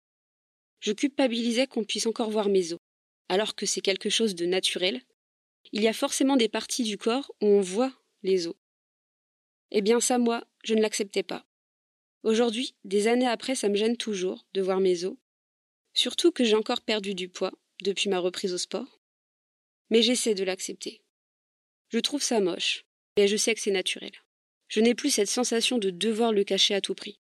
Je 0.81 0.91
culpabilisais 0.91 1.67
qu'on 1.67 1.83
puisse 1.83 2.07
encore 2.07 2.29
voir 2.29 2.49
mes 2.49 2.73
os, 2.73 2.79
alors 3.29 3.55
que 3.55 3.65
c'est 3.65 3.81
quelque 3.81 4.09
chose 4.09 4.35
de 4.35 4.45
naturel. 4.45 5.01
Il 5.71 5.81
y 5.81 5.87
a 5.87 5.93
forcément 5.93 6.35
des 6.35 6.49
parties 6.49 6.83
du 6.83 6.97
corps 6.97 7.33
où 7.41 7.47
on 7.47 7.61
voit 7.61 7.93
les 8.21 8.47
os. 8.47 8.55
Eh 9.72 9.81
bien 9.81 10.00
ça, 10.00 10.17
moi, 10.17 10.43
je 10.63 10.74
ne 10.74 10.81
l'acceptais 10.81 11.24
pas. 11.24 11.45
Aujourd'hui, 12.24 12.75
des 12.84 13.07
années 13.07 13.27
après, 13.27 13.55
ça 13.55 13.69
me 13.69 13.75
gêne 13.75 13.98
toujours 13.98 14.45
de 14.53 14.62
voir 14.62 14.79
mes 14.79 15.05
os, 15.05 15.15
surtout 15.93 16.31
que 16.31 16.43
j'ai 16.43 16.55
encore 16.55 16.81
perdu 16.81 17.13
du 17.13 17.29
poids 17.29 17.53
depuis 17.81 18.10
ma 18.10 18.19
reprise 18.19 18.53
au 18.53 18.57
sport 18.57 19.00
mais 19.89 20.01
j'essaie 20.01 20.36
de 20.36 20.43
l'accepter. 20.43 21.01
Je 21.89 22.00
trouve 22.00 22.24
ça 22.24 22.39
moche, 22.39 22.86
mais 23.17 23.27
je 23.27 23.38
sais 23.38 23.53
que 23.53 23.62
c'est 23.62 23.72
naturel. 23.72 24.12
Je 24.67 24.79
n'ai 24.79 24.95
plus 24.95 25.12
cette 25.12 25.29
sensation 25.29 25.77
de 25.77 25.89
devoir 25.89 26.34
le 26.34 26.43
cacher 26.43 26.74
à 26.74 26.81
tout 26.81 26.95
prix. 26.95 27.19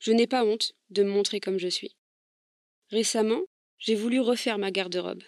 Je 0.00 0.12
n'ai 0.12 0.26
pas 0.26 0.44
honte 0.44 0.74
de 0.90 1.02
me 1.02 1.10
montrer 1.10 1.40
comme 1.40 1.58
je 1.58 1.68
suis. 1.68 1.96
Récemment, 2.90 3.42
j'ai 3.78 3.94
voulu 3.94 4.20
refaire 4.20 4.58
ma 4.58 4.70
garde-robe. 4.70 5.22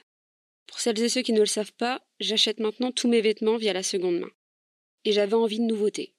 Pour 0.67 0.81
celles 0.81 1.01
et 1.01 1.09
ceux 1.09 1.23
qui 1.23 1.33
ne 1.33 1.41
le 1.41 1.47
savent 1.47 1.73
pas, 1.73 2.05
j'achète 2.19 2.61
maintenant 2.61 2.93
tous 2.93 3.09
mes 3.09 3.21
vêtements 3.21 3.57
via 3.57 3.73
la 3.73 3.83
seconde 3.83 4.21
main. 4.21 4.31
Et 5.05 5.13
j'avais 5.13 5.35
envie 5.35 5.59
de 5.59 5.65
nouveautés. 5.65 6.15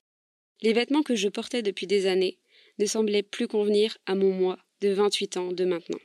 Les 0.62 0.72
vêtements 0.72 1.02
que 1.02 1.16
je 1.16 1.28
portais 1.28 1.62
depuis 1.62 1.86
des 1.86 2.06
années 2.06 2.38
ne 2.78 2.86
semblaient 2.86 3.22
plus 3.22 3.48
convenir 3.48 3.98
à 4.06 4.14
mon 4.14 4.32
moi 4.32 4.58
de 4.80 4.90
28 4.90 5.36
ans 5.36 5.52
de 5.52 5.64
maintenant. 5.64 6.00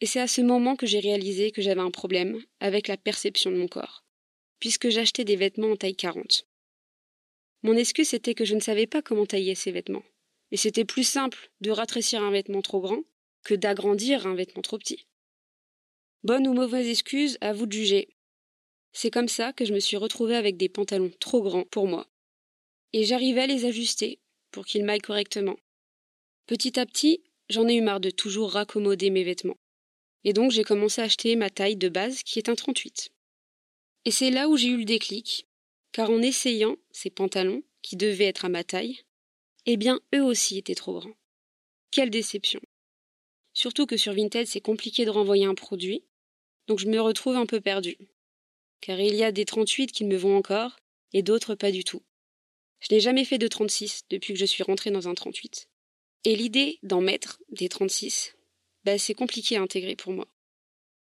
Et 0.00 0.06
c'est 0.06 0.20
à 0.20 0.28
ce 0.28 0.40
moment 0.40 0.76
que 0.76 0.86
j'ai 0.86 1.00
réalisé 1.00 1.50
que 1.50 1.60
j'avais 1.60 1.80
un 1.80 1.90
problème 1.90 2.40
avec 2.60 2.86
la 2.88 2.96
perception 2.96 3.50
de 3.50 3.56
mon 3.56 3.68
corps. 3.68 4.04
puisque 4.60 4.88
j'achetais 4.88 5.24
des 5.24 5.36
vêtements 5.36 5.70
en 5.70 5.76
taille 5.76 5.94
40. 5.94 6.46
Mon 7.62 7.76
excuse 7.76 8.14
était 8.14 8.34
que 8.34 8.44
je 8.44 8.54
ne 8.54 8.60
savais 8.60 8.86
pas 8.86 9.02
comment 9.02 9.26
tailler 9.26 9.54
ces 9.54 9.72
vêtements. 9.72 10.04
Et 10.50 10.56
c'était 10.56 10.84
plus 10.84 11.04
simple 11.04 11.50
de 11.60 11.70
ratrécir 11.70 12.22
un 12.22 12.30
vêtement 12.30 12.62
trop 12.62 12.80
grand 12.80 13.02
que 13.44 13.54
d'agrandir 13.54 14.26
un 14.26 14.34
vêtement 14.34 14.62
trop 14.62 14.78
petit. 14.78 15.06
Bonne 16.24 16.48
ou 16.48 16.54
mauvaise 16.54 16.88
excuse, 16.88 17.38
à 17.40 17.52
vous 17.52 17.66
de 17.66 17.72
juger. 17.72 18.08
C'est 18.92 19.10
comme 19.10 19.28
ça 19.28 19.52
que 19.52 19.64
je 19.64 19.74
me 19.74 19.80
suis 19.80 19.96
retrouvée 19.96 20.36
avec 20.36 20.56
des 20.56 20.68
pantalons 20.68 21.12
trop 21.20 21.42
grands 21.42 21.64
pour 21.64 21.86
moi. 21.86 22.08
Et 22.92 23.04
j'arrivais 23.04 23.42
à 23.42 23.46
les 23.46 23.64
ajuster 23.64 24.18
pour 24.50 24.64
qu'ils 24.64 24.84
m'aillent 24.84 25.00
correctement. 25.00 25.56
Petit 26.46 26.80
à 26.80 26.86
petit, 26.86 27.22
j'en 27.50 27.68
ai 27.68 27.74
eu 27.74 27.82
marre 27.82 28.00
de 28.00 28.10
toujours 28.10 28.52
raccommoder 28.52 29.10
mes 29.10 29.24
vêtements. 29.24 29.58
Et 30.24 30.32
donc 30.32 30.50
j'ai 30.50 30.64
commencé 30.64 31.00
à 31.00 31.04
acheter 31.04 31.36
ma 31.36 31.50
taille 31.50 31.76
de 31.76 31.88
base 31.88 32.22
qui 32.22 32.38
est 32.38 32.48
un 32.48 32.54
38. 32.54 33.10
Et 34.04 34.10
c'est 34.10 34.30
là 34.30 34.48
où 34.48 34.56
j'ai 34.56 34.68
eu 34.68 34.78
le 34.78 34.84
déclic, 34.84 35.46
car 35.92 36.10
en 36.10 36.22
essayant 36.22 36.76
ces 36.90 37.10
pantalons, 37.10 37.62
qui 37.82 37.96
devaient 37.96 38.24
être 38.24 38.44
à 38.44 38.48
ma 38.48 38.64
taille, 38.64 39.00
eh 39.66 39.76
bien 39.76 40.00
eux 40.14 40.22
aussi 40.22 40.58
étaient 40.58 40.74
trop 40.74 40.98
grands. 40.98 41.16
Quelle 41.90 42.10
déception. 42.10 42.60
Surtout 43.52 43.86
que 43.86 43.96
sur 43.96 44.14
Vinted 44.14 44.46
c'est 44.46 44.60
compliqué 44.60 45.04
de 45.04 45.10
renvoyer 45.10 45.44
un 45.44 45.54
produit, 45.54 46.04
donc 46.66 46.78
je 46.78 46.86
me 46.86 47.00
retrouve 47.00 47.36
un 47.36 47.46
peu 47.46 47.60
perdue. 47.60 47.98
Car 48.80 49.00
il 49.00 49.14
y 49.14 49.24
a 49.24 49.32
des 49.32 49.44
38 49.44 49.92
qui 49.92 50.04
me 50.04 50.16
vont 50.16 50.36
encore, 50.36 50.76
et 51.12 51.22
d'autres 51.22 51.54
pas 51.54 51.72
du 51.72 51.84
tout. 51.84 52.02
Je 52.80 52.94
n'ai 52.94 53.00
jamais 53.00 53.24
fait 53.24 53.38
de 53.38 53.48
36 53.48 54.04
depuis 54.10 54.32
que 54.34 54.38
je 54.38 54.44
suis 54.44 54.62
rentrée 54.62 54.90
dans 54.90 55.08
un 55.08 55.14
38. 55.14 55.68
Et 56.24 56.36
l'idée 56.36 56.78
d'en 56.82 57.00
mettre 57.00 57.40
des 57.50 57.68
36, 57.68 58.36
bah, 58.84 58.98
c'est 58.98 59.14
compliqué 59.14 59.56
à 59.56 59.62
intégrer 59.62 59.96
pour 59.96 60.12
moi. 60.12 60.28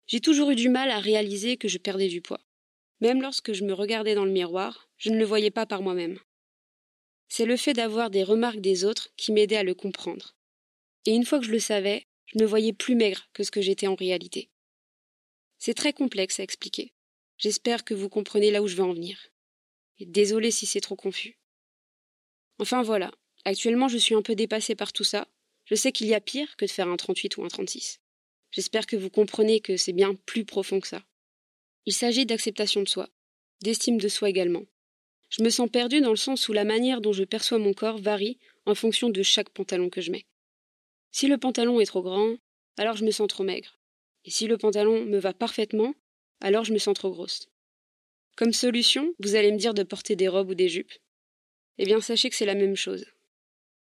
J'ai 0.08 0.22
toujours 0.22 0.52
eu 0.52 0.56
du 0.56 0.70
mal 0.70 0.90
à 0.92 1.00
réaliser 1.00 1.58
que 1.58 1.68
je 1.68 1.78
perdais 1.78 2.08
du 2.08 2.22
poids. 2.22 2.42
Même 3.02 3.22
lorsque 3.22 3.54
je 3.54 3.64
me 3.64 3.74
regardais 3.74 4.16
dans 4.16 4.26
le 4.26 4.32
miroir, 4.32 4.90
je 4.98 5.10
ne 5.10 5.18
le 5.18 5.26
voyais 5.26 5.52
pas 5.52 5.66
par 5.66 5.82
moi-même. 5.82 6.20
C'est 7.28 7.46
le 7.46 7.58
fait 7.58 7.74
d'avoir 7.74 8.10
des 8.10 8.24
remarques 8.24 8.60
des 8.60 8.86
autres 8.86 9.10
qui 9.16 9.32
m'aidait 9.32 9.58
à 9.58 9.64
le 9.64 9.76
comprendre. 9.76 10.36
Et 11.06 11.12
une 11.12 11.26
fois 11.26 11.40
que 11.40 11.46
je 11.46 11.52
le 11.52 11.60
savais, 11.60 12.08
je 12.26 12.40
me 12.40 12.46
voyais 12.46 12.74
plus 12.74 12.96
maigre 12.96 13.30
que 13.34 13.44
ce 13.44 13.52
que 13.52 13.62
j'étais 13.62 13.88
en 13.88 13.96
réalité. 13.96 14.50
C'est 15.58 15.74
très 15.74 15.94
complexe 15.94 16.40
à 16.40 16.44
expliquer. 16.44 16.94
J'espère 17.38 17.86
que 17.86 17.94
vous 17.94 18.10
comprenez 18.10 18.52
là 18.52 18.62
où 18.62 18.68
je 18.68 18.76
veux 18.76 18.84
en 18.84 18.94
venir. 18.94 19.18
Désolé 20.00 20.52
si 20.52 20.66
c'est 20.66 20.82
trop 20.82 20.96
confus. 20.96 21.39
Enfin 22.60 22.84
voilà, 22.84 23.12
actuellement 23.46 23.88
je 23.88 23.98
suis 23.98 24.16
un 24.16 24.22
peu 24.22 24.36
dépassée 24.36 24.76
par 24.76 24.94
tout 24.94 25.06
ça. 25.06 25.28
Je 25.66 25.76
sais 25.76 25.92
qu'il 25.92 26.08
y 26.08 26.14
a 26.14 26.22
pire 26.22 26.58
que 26.58 26.66
de 26.66 26.70
faire 26.70 26.88
un 26.88 26.98
38 26.98 27.38
ou 27.38 27.44
un 27.44 27.48
36. 27.48 28.00
J'espère 28.52 28.86
que 28.86 28.96
vous 28.96 29.10
comprenez 29.10 29.62
que 29.62 29.78
c'est 29.78 29.94
bien 29.94 30.14
plus 30.26 30.44
profond 30.44 30.80
que 30.80 30.88
ça. 30.88 31.04
Il 31.86 31.94
s'agit 31.94 32.26
d'acceptation 32.26 32.82
de 32.82 32.90
soi, 32.90 33.10
d'estime 33.62 33.98
de 33.98 34.08
soi 34.08 34.30
également. 34.30 34.66
Je 35.30 35.44
me 35.44 35.50
sens 35.50 35.70
perdue 35.70 36.02
dans 36.02 36.10
le 36.10 36.16
sens 36.16 36.50
où 36.50 36.54
la 36.54 36.66
manière 36.66 37.02
dont 37.02 37.14
je 37.14 37.24
perçois 37.24 37.60
mon 37.60 37.74
corps 37.74 38.00
varie 38.00 38.40
en 38.66 38.76
fonction 38.76 39.10
de 39.10 39.24
chaque 39.24 39.50
pantalon 39.50 39.90
que 39.90 40.02
je 40.02 40.12
mets. 40.12 40.26
Si 41.12 41.28
le 41.28 41.38
pantalon 41.38 41.80
est 41.80 41.86
trop 41.86 42.02
grand, 42.02 42.36
alors 42.78 42.98
je 42.98 43.06
me 43.06 43.12
sens 43.12 43.28
trop 43.28 43.44
maigre. 43.44 43.80
Et 44.26 44.32
si 44.32 44.48
le 44.48 44.58
pantalon 44.58 45.06
me 45.06 45.18
va 45.18 45.34
parfaitement, 45.34 45.94
alors 46.42 46.66
je 46.66 46.74
me 46.74 46.80
sens 46.80 46.96
trop 46.96 47.12
grosse. 47.12 47.48
Comme 48.36 48.54
solution, 48.54 49.14
vous 49.20 49.36
allez 49.36 49.52
me 49.52 49.58
dire 49.58 49.74
de 49.74 49.84
porter 49.84 50.16
des 50.16 50.28
robes 50.28 50.50
ou 50.50 50.56
des 50.56 50.70
jupes. 50.70 50.94
Eh 51.82 51.86
bien, 51.86 52.02
sachez 52.02 52.30
que 52.30 52.36
c'est 52.36 52.46
la 52.46 52.56
même 52.56 52.76
chose. 52.76 53.06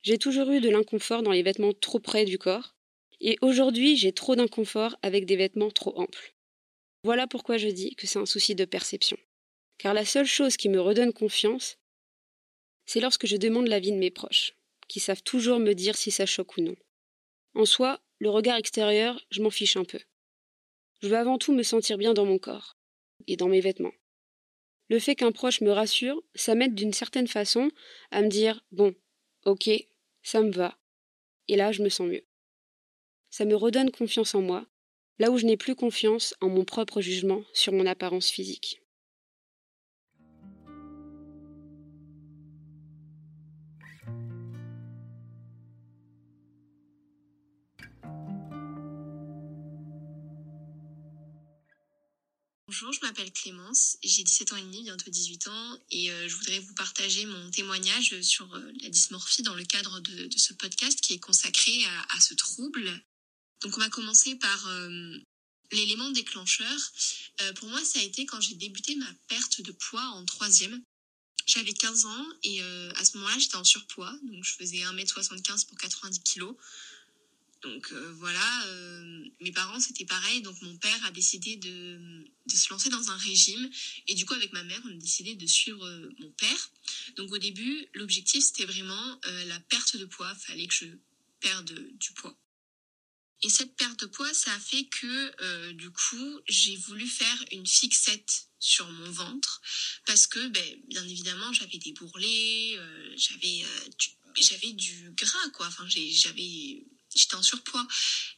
J'ai 0.01 0.17
toujours 0.17 0.51
eu 0.51 0.61
de 0.61 0.71
l'inconfort 0.71 1.23
dans 1.23 1.33
les 1.33 1.43
vêtements 1.43 1.75
trop 1.75 2.01
près 2.01 2.25
du 2.25 2.39
corps, 2.39 2.75
et 3.21 3.37
aujourd'hui 3.43 3.97
j'ai 3.97 4.13
trop 4.13 4.35
d'inconfort 4.37 4.97
avec 5.03 5.27
des 5.27 5.37
vêtements 5.37 5.71
trop 5.71 5.99
amples. 5.99 6.35
Voilà 7.05 7.27
pourquoi 7.27 7.59
je 7.59 7.69
dis 7.69 7.95
que 7.95 8.07
c'est 8.07 8.19
un 8.19 8.25
souci 8.25 8.55
de 8.55 8.65
perception. 8.65 9.19
Car 9.77 9.93
la 9.93 10.07
seule 10.07 10.27
chose 10.27 10.57
qui 10.57 10.71
me 10.71 10.81
redonne 10.81 11.13
confiance, 11.13 11.77
c'est 12.87 13.01
lorsque 13.01 13.27
je 13.27 13.37
demande 13.37 13.69
l'avis 13.69 13.93
de 13.93 13.99
mes 13.99 14.11
proches, 14.11 14.55
qui 14.89 14.99
savent 14.99 15.23
toujours 15.23 15.59
me 15.59 15.75
dire 15.75 15.97
si 15.97 16.11
ça 16.11 16.25
choque 16.25 16.57
ou 16.57 16.63
non. 16.63 16.77
En 17.55 17.67
soi, 17.67 18.01
le 18.19 18.31
regard 18.31 18.57
extérieur, 18.57 19.23
je 19.31 19.43
m'en 19.43 19.51
fiche 19.51 19.77
un 19.77 19.85
peu. 19.85 20.01
Je 21.03 21.09
veux 21.09 21.19
avant 21.19 21.37
tout 21.37 21.53
me 21.53 21.63
sentir 21.63 21.99
bien 21.99 22.15
dans 22.15 22.25
mon 22.25 22.39
corps 22.39 22.79
et 23.27 23.37
dans 23.37 23.49
mes 23.49 23.61
vêtements. 23.61 23.93
Le 24.89 24.99
fait 24.99 25.15
qu'un 25.15 25.33
proche 25.33 25.61
me 25.61 25.71
rassure, 25.71 26.23
ça 26.35 26.55
m'aide 26.55 26.75
d'une 26.75 26.93
certaine 26.93 27.27
façon 27.27 27.71
à 28.11 28.23
me 28.23 28.29
dire 28.29 28.65
bon, 28.71 28.95
ok, 29.45 29.71
ça 30.23 30.41
me 30.43 30.51
va. 30.51 30.79
Et 31.49 31.57
là, 31.57 31.73
je 31.73 31.83
me 31.83 31.89
sens 31.89 32.09
mieux. 32.09 32.25
Ça 33.31 33.45
me 33.45 33.57
redonne 33.57 33.91
confiance 33.91 34.35
en 34.35 34.43
moi, 34.43 34.67
là 35.19 35.31
où 35.31 35.39
je 35.39 35.47
n'ai 35.47 35.57
plus 35.57 35.75
confiance 35.75 36.35
en 36.41 36.49
mon 36.49 36.65
propre 36.65 37.01
jugement 37.01 37.43
sur 37.53 37.73
mon 37.73 37.87
apparence 37.87 38.31
physique. 38.31 38.84
Bonjour, 52.75 52.93
je 52.93 53.07
m'appelle 53.07 53.33
Clémence, 53.33 53.99
j'ai 54.03 54.25
17 54.25 54.53
ans 54.53 54.57
et 54.57 54.63
demi, 54.63 54.83
bientôt 54.83 55.09
18 55.09 55.47
ans, 55.47 55.79
et 55.93 56.11
euh, 56.11 56.29
je 56.29 56.35
voudrais 56.35 56.59
vous 56.59 56.75
partager 56.75 57.25
mon 57.25 57.51
témoignage 57.53 58.21
sur 58.21 58.53
euh, 58.53 58.73
la 58.83 58.89
dysmorphie 58.89 59.43
dans 59.45 59.55
le 59.55 59.65
cadre 59.65 60.01
de, 60.01 60.29
ce 60.37 60.55
podcast 60.55 61.01
qui 61.01 61.13
est 61.13 61.21
consacré 61.21 61.71
à, 62.09 62.21
ce 62.21 62.35
trouble. 62.35 62.91
Donc 63.63 63.77
on 63.77 63.81
va 63.81 63.89
commencer 63.91 64.35
par 64.35 64.67
euh, 64.67 65.17
l'élément 65.71 66.11
déclencheur. 66.11 66.77
pour 67.55 67.69
moi, 67.69 67.85
ça 67.85 68.01
a 68.01 68.03
été 68.03 68.27
quand 68.27 68.41
j'ai 68.41 68.57
débuté 68.57 68.97
ma 68.97 69.15
perte 69.29 69.61
de 69.61 69.71
poids 69.71 70.07
en 70.17 70.25
troisième. 70.25 70.83
J'avais 71.47 71.75
15 71.75 72.07
ans 72.07 72.27
et 72.43 72.61
à 72.61 73.05
ce 73.05 73.17
moment-là, 73.19 73.39
j'étais 73.39 73.55
en 73.55 73.63
surpoids, 73.63 74.19
donc 74.25 74.43
je 74.43 74.53
faisais 74.55 74.79
1m75 74.79 75.67
pour 75.67 75.79
90 75.79 76.19
kg. 76.25 76.47
Donc 77.65 77.93
euh, 77.93 78.13
voilà, 78.19 78.67
euh, 78.67 79.25
mes 79.41 79.51
parents 79.51 79.81
c'était 79.81 80.05
pareil, 80.05 80.43
donc 80.43 80.61
mon 80.61 80.77
père 80.77 81.05
a 81.07 81.11
décidé 81.11 81.57
de, 81.57 82.25
se 82.55 82.69
lancer 82.71 82.91
dans 82.91 83.11
un 83.11 83.17
régime 83.17 83.71
et 84.07 84.15
du 84.15 84.27
coup 84.27 84.35
avec 84.35 84.53
ma 84.53 84.63
mère 84.63 84.81
on 84.85 84.91
a 84.91 84.99
décidé 84.99 85.35
de 85.35 85.47
suivre 85.47 85.85
euh, 85.87 86.15
mon 86.19 86.31
père. 86.33 86.71
Donc 87.17 87.33
au 87.33 87.39
début 87.39 87.89
l'objectif 87.95 88.45
c'était 88.45 88.67
vraiment 88.67 89.21
la 89.47 89.59
perte 89.61 89.97
de 89.97 90.05
poids, 90.05 90.33
fallait 90.35 90.67
que 90.67 90.75
je 90.75 90.87
perde 91.41 91.73
du 91.99 92.13
poids. 92.13 92.39
Et 93.43 93.49
cette 93.49 93.77
perte 93.77 94.01
de 94.01 94.07
poids, 94.07 94.33
ça 94.33 94.53
a 94.53 94.59
fait 94.59 94.85
que 94.85 95.73
du 95.73 95.91
coup, 95.91 96.41
j'ai 96.49 96.77
voulu 96.77 97.07
faire 97.07 97.45
une 97.53 97.67
fixette 97.67 98.49
sur 98.59 98.89
mon 98.89 99.11
ventre 99.11 99.61
parce 100.07 100.27
que, 100.27 100.49
ben, 100.49 100.83
bien 100.89 101.07
évidemment, 101.07 101.53
j'avais 101.53 101.77
des 101.77 101.93
bourrelets, 101.93 102.79
j'avais 103.17 103.65
j'avais 104.41 104.73
du 104.73 105.11
gras, 105.13 105.51
quoi. 105.51 105.67
Enfin, 105.67 105.87
j'avais 105.89 106.85
j'étais 107.15 107.35
en 107.35 107.43
surpoids 107.43 107.87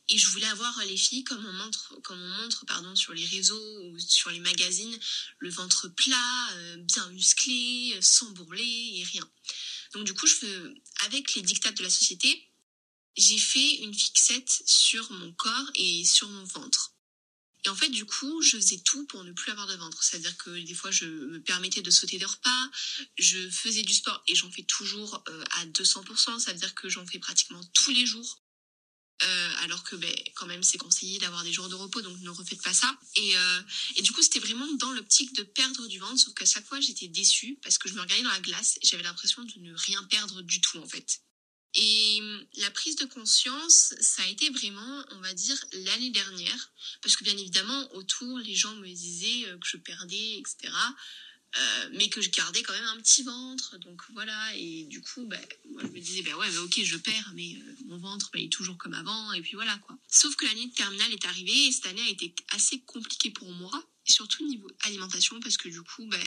et 0.08 0.18
je 0.18 0.28
voulais 0.28 0.46
avoir 0.46 0.78
les 0.84 0.96
filles 0.96 1.24
comme 1.24 1.44
on 1.44 1.52
montre 1.52 1.94
comme 2.02 2.20
on 2.20 2.42
montre 2.42 2.64
pardon 2.66 2.94
sur 2.94 3.12
les 3.12 3.24
réseaux 3.26 3.82
ou 3.84 3.98
sur 3.98 4.30
les 4.30 4.40
magazines 4.40 4.98
le 5.38 5.50
ventre 5.50 5.88
plat 5.88 6.50
euh, 6.52 6.76
bien 6.78 7.08
musclé 7.10 7.96
sans 8.00 8.30
bourrelet 8.30 8.98
et 8.98 9.04
rien 9.04 9.28
donc 9.94 10.04
du 10.04 10.14
coup 10.14 10.26
je 10.26 10.74
avec 11.06 11.34
les 11.34 11.42
dictats 11.42 11.72
de 11.72 11.82
la 11.82 11.90
société 11.90 12.50
j'ai 13.16 13.38
fait 13.38 13.76
une 13.76 13.94
fixette 13.94 14.62
sur 14.66 15.10
mon 15.12 15.32
corps 15.32 15.70
et 15.74 16.04
sur 16.04 16.28
mon 16.28 16.44
ventre 16.44 16.96
et 17.66 17.68
en 17.68 17.74
fait, 17.74 17.88
du 17.88 18.04
coup, 18.04 18.42
je 18.42 18.56
faisais 18.56 18.78
tout 18.78 19.06
pour 19.06 19.24
ne 19.24 19.32
plus 19.32 19.50
avoir 19.50 19.66
de 19.66 19.74
ventre. 19.74 20.00
C'est-à-dire 20.02 20.36
que 20.36 20.50
des 20.50 20.74
fois, 20.74 20.92
je 20.92 21.04
me 21.04 21.42
permettais 21.42 21.82
de 21.82 21.90
sauter 21.90 22.16
des 22.16 22.24
repas, 22.24 22.70
je 23.18 23.50
faisais 23.50 23.82
du 23.82 23.92
sport 23.92 24.22
et 24.28 24.36
j'en 24.36 24.50
fais 24.52 24.62
toujours 24.62 25.24
euh, 25.28 25.44
à 25.58 25.66
200%. 25.66 26.38
C'est-à-dire 26.38 26.76
que 26.76 26.88
j'en 26.88 27.04
fais 27.06 27.18
pratiquement 27.18 27.60
tous 27.74 27.90
les 27.90 28.06
jours. 28.06 28.40
Euh, 29.22 29.50
alors 29.62 29.82
que 29.82 29.96
ben, 29.96 30.14
quand 30.34 30.44
même 30.46 30.62
c'est 30.62 30.76
conseillé 30.76 31.18
d'avoir 31.18 31.42
des 31.42 31.52
jours 31.52 31.70
de 31.70 31.74
repos, 31.74 32.02
donc 32.02 32.20
ne 32.20 32.28
refaites 32.28 32.60
pas 32.60 32.74
ça. 32.74 32.94
Et, 33.14 33.36
euh, 33.36 33.60
et 33.96 34.02
du 34.02 34.12
coup 34.12 34.22
c'était 34.22 34.40
vraiment 34.40 34.70
dans 34.74 34.92
l'optique 34.92 35.34
de 35.34 35.42
perdre 35.42 35.86
du 35.86 35.98
ventre, 35.98 36.18
sauf 36.18 36.34
qu'à 36.34 36.44
chaque 36.44 36.66
fois 36.66 36.80
j'étais 36.80 37.08
déçue 37.08 37.58
parce 37.62 37.78
que 37.78 37.88
je 37.88 37.94
me 37.94 38.00
regardais 38.02 38.24
dans 38.24 38.30
la 38.30 38.40
glace 38.40 38.78
et 38.82 38.86
j'avais 38.86 39.04
l'impression 39.04 39.42
de 39.42 39.60
ne 39.60 39.74
rien 39.74 40.02
perdre 40.04 40.42
du 40.42 40.60
tout 40.60 40.78
en 40.78 40.86
fait. 40.86 41.20
Et 41.76 42.22
la 42.56 42.70
prise 42.70 42.96
de 42.96 43.04
conscience, 43.04 43.94
ça 44.00 44.22
a 44.22 44.26
été 44.26 44.48
vraiment, 44.48 45.04
on 45.10 45.20
va 45.20 45.34
dire, 45.34 45.62
l'année 45.72 46.08
dernière, 46.08 46.72
parce 47.02 47.16
que 47.16 47.24
bien 47.24 47.36
évidemment 47.36 47.94
autour 47.94 48.38
les 48.38 48.54
gens 48.54 48.74
me 48.76 48.88
disaient 48.88 49.46
euh, 49.48 49.58
que 49.58 49.66
je 49.66 49.76
perdais, 49.76 50.38
etc. 50.38 50.72
Euh, 51.58 51.88
mais 51.92 52.08
que 52.08 52.20
je 52.20 52.30
gardais 52.30 52.62
quand 52.62 52.72
même 52.72 52.84
un 52.84 53.00
petit 53.00 53.22
ventre. 53.22 53.78
Donc 53.78 54.02
voilà, 54.12 54.54
et 54.56 54.84
du 54.84 55.00
coup, 55.00 55.24
bah, 55.26 55.38
moi 55.70 55.82
je 55.82 55.88
me 55.88 56.00
disais, 56.00 56.22
bah 56.22 56.36
ouais, 56.36 56.50
bah, 56.50 56.62
ok, 56.62 56.80
je 56.82 56.96
perds, 56.96 57.32
mais 57.34 57.56
euh, 57.56 57.76
mon 57.86 57.98
ventre 57.98 58.30
bah, 58.32 58.40
est 58.40 58.52
toujours 58.52 58.76
comme 58.76 58.94
avant, 58.94 59.32
et 59.32 59.40
puis 59.40 59.54
voilà 59.54 59.76
quoi. 59.78 59.96
Sauf 60.08 60.36
que 60.36 60.44
l'année 60.44 60.66
de 60.66 60.74
terminale 60.74 61.12
est 61.12 61.24
arrivée, 61.24 61.66
et 61.66 61.72
cette 61.72 61.86
année 61.86 62.02
a 62.02 62.08
été 62.08 62.34
assez 62.50 62.80
compliquée 62.80 63.30
pour 63.30 63.50
moi, 63.52 63.72
surtout 64.04 64.44
niveau 64.46 64.68
alimentation, 64.84 65.40
parce 65.40 65.56
que 65.56 65.68
du 65.68 65.82
coup, 65.82 66.06
bah, 66.06 66.18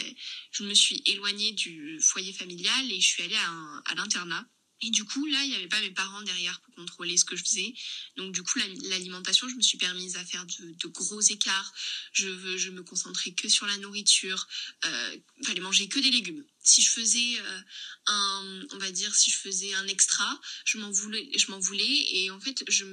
je 0.52 0.64
me 0.64 0.74
suis 0.74 1.04
éloignée 1.06 1.52
du 1.52 2.00
foyer 2.02 2.34
familial 2.34 2.92
et 2.92 3.00
je 3.00 3.08
suis 3.08 3.24
allée 3.24 3.38
à 3.86 3.96
l'internat. 3.96 4.46
Et 4.82 4.90
du 4.92 5.04
coup, 5.04 5.26
là, 5.26 5.44
il 5.44 5.50
n'y 5.50 5.56
avait 5.56 5.68
pas 5.68 5.82
mes 5.82 5.92
parents 5.92 6.22
derrière 6.22 6.60
pour 6.62 6.76
contrôler 6.76 7.18
ce 7.18 7.26
que 7.26 7.36
je 7.36 7.44
faisais. 7.44 7.74
Donc, 8.16 8.34
du 8.34 8.44
coup, 8.44 8.60
l'alimentation, 8.84 9.50
je 9.50 9.56
me 9.56 9.62
suis 9.62 9.78
permise 9.78 10.16
à 10.16 10.24
faire 10.24 10.46
de, 10.46 10.88
gros 10.88 11.22
écarts. 11.22 11.74
Je, 12.14 12.58
je 12.58 12.70
me 12.70 12.84
concentrais 12.84 13.32
que 13.32 13.50
sur 13.50 13.66
la 13.66 13.78
nourriture. 13.78 14.48
Euh, 14.86 15.18
fallait 15.44 15.62
manger 15.62 15.88
que 15.88 16.00
des 16.00 16.12
légumes. 16.12 16.44
Si 16.62 16.82
je 16.82 16.90
faisais 16.90 17.40
euh, 17.40 17.62
un, 18.08 18.68
on 18.72 18.78
va 18.78 18.92
dire, 18.92 19.14
si 19.16 19.32
je 19.32 19.38
faisais 19.38 19.74
un 19.76 19.88
extra, 19.88 20.40
je 20.66 20.78
m'en 20.78 20.92
voulais, 20.92 21.30
je 21.38 21.50
m'en 21.52 21.60
voulais. 21.60 22.06
Et 22.12 22.32
en 22.32 22.40
fait, 22.40 22.64
je 22.68 22.86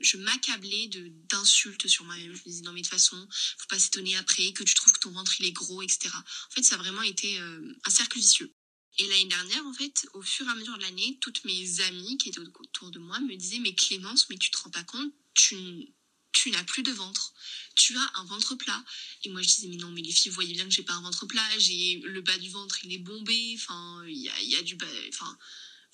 je 0.00 0.16
m'accablais 0.16 0.88
de 0.88 1.10
d'insultes 1.28 1.86
sur 1.88 2.04
moi-même. 2.04 2.34
Je 2.34 2.40
me 2.40 2.44
disais 2.44 2.62
non 2.62 2.72
mais 2.72 2.80
de 2.80 2.86
toute 2.86 2.94
façon, 2.94 3.28
faut 3.58 3.66
pas 3.68 3.78
s'étonner 3.78 4.16
après 4.16 4.52
que 4.52 4.64
tu 4.64 4.74
trouves 4.74 4.92
que 4.92 5.00
ton 5.00 5.10
ventre 5.10 5.34
il 5.40 5.46
est 5.46 5.52
gros, 5.52 5.82
etc. 5.82 6.08
En 6.14 6.54
fait, 6.54 6.62
ça 6.62 6.76
a 6.76 6.78
vraiment 6.78 7.02
été 7.02 7.38
euh, 7.38 7.74
un 7.84 7.90
cercle 7.90 8.18
vicieux. 8.18 8.52
Et 9.00 9.08
l'année 9.08 9.24
dernière, 9.24 9.66
en 9.66 9.72
fait, 9.72 10.06
au 10.12 10.20
fur 10.20 10.46
et 10.46 10.50
à 10.50 10.54
mesure 10.54 10.76
de 10.76 10.82
l'année, 10.82 11.16
toutes 11.22 11.42
mes 11.46 11.80
amies 11.80 12.18
qui 12.18 12.28
étaient 12.28 12.38
autour 12.38 12.90
de 12.90 12.98
moi 12.98 13.18
me 13.20 13.34
disaient, 13.34 13.58
mais 13.58 13.74
Clémence, 13.74 14.28
mais 14.28 14.36
tu 14.36 14.50
te 14.50 14.58
rends 14.58 14.68
pas 14.68 14.84
compte, 14.84 15.10
tu, 15.32 15.54
n'as 16.50 16.64
plus 16.64 16.82
de 16.82 16.92
ventre. 16.92 17.32
Tu 17.76 17.96
as 17.96 18.10
un 18.16 18.24
ventre 18.24 18.56
plat. 18.56 18.84
Et 19.24 19.30
moi, 19.30 19.40
je 19.40 19.46
disais, 19.46 19.68
mais 19.68 19.76
non, 19.76 19.90
mais 19.90 20.02
les 20.02 20.12
filles, 20.12 20.30
vous 20.30 20.34
voyez 20.34 20.52
bien 20.52 20.66
que 20.66 20.70
j'ai 20.70 20.82
pas 20.82 20.92
un 20.92 21.00
ventre 21.00 21.24
plat. 21.24 21.58
J'ai 21.58 22.02
le 22.04 22.20
bas 22.20 22.36
du 22.36 22.50
ventre, 22.50 22.84
il 22.84 22.92
est 22.92 22.98
bombé. 22.98 23.54
Enfin, 23.54 24.04
il 24.06 24.18
y 24.18 24.28
a, 24.28 24.42
y 24.42 24.56
a, 24.56 24.62
du 24.62 24.76
bas. 24.76 24.86
Enfin, 25.08 25.34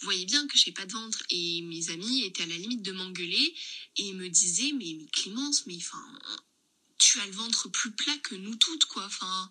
vous 0.00 0.06
voyez 0.06 0.26
bien 0.26 0.44
que 0.48 0.58
j'ai 0.58 0.72
pas 0.72 0.84
de 0.84 0.92
ventre. 0.92 1.22
Et 1.30 1.62
mes 1.62 1.90
amis 1.90 2.25
étaient 2.25 2.42
à 2.42 2.46
la 2.46 2.56
limite 2.56 2.82
de 2.82 2.90
m'engueuler 2.90 3.54
et 3.98 4.12
me 4.14 4.28
disaient, 4.28 4.72
mais, 4.72 4.96
mais 4.98 5.06
Clémence, 5.12 5.64
mais 5.66 5.76
enfin, 5.76 6.18
tu 6.98 7.20
as 7.20 7.26
le 7.26 7.32
ventre 7.32 7.68
plus 7.68 7.92
plat 7.92 8.18
que 8.18 8.34
nous 8.34 8.56
toutes, 8.56 8.86
quoi. 8.86 9.04
Enfin, 9.06 9.48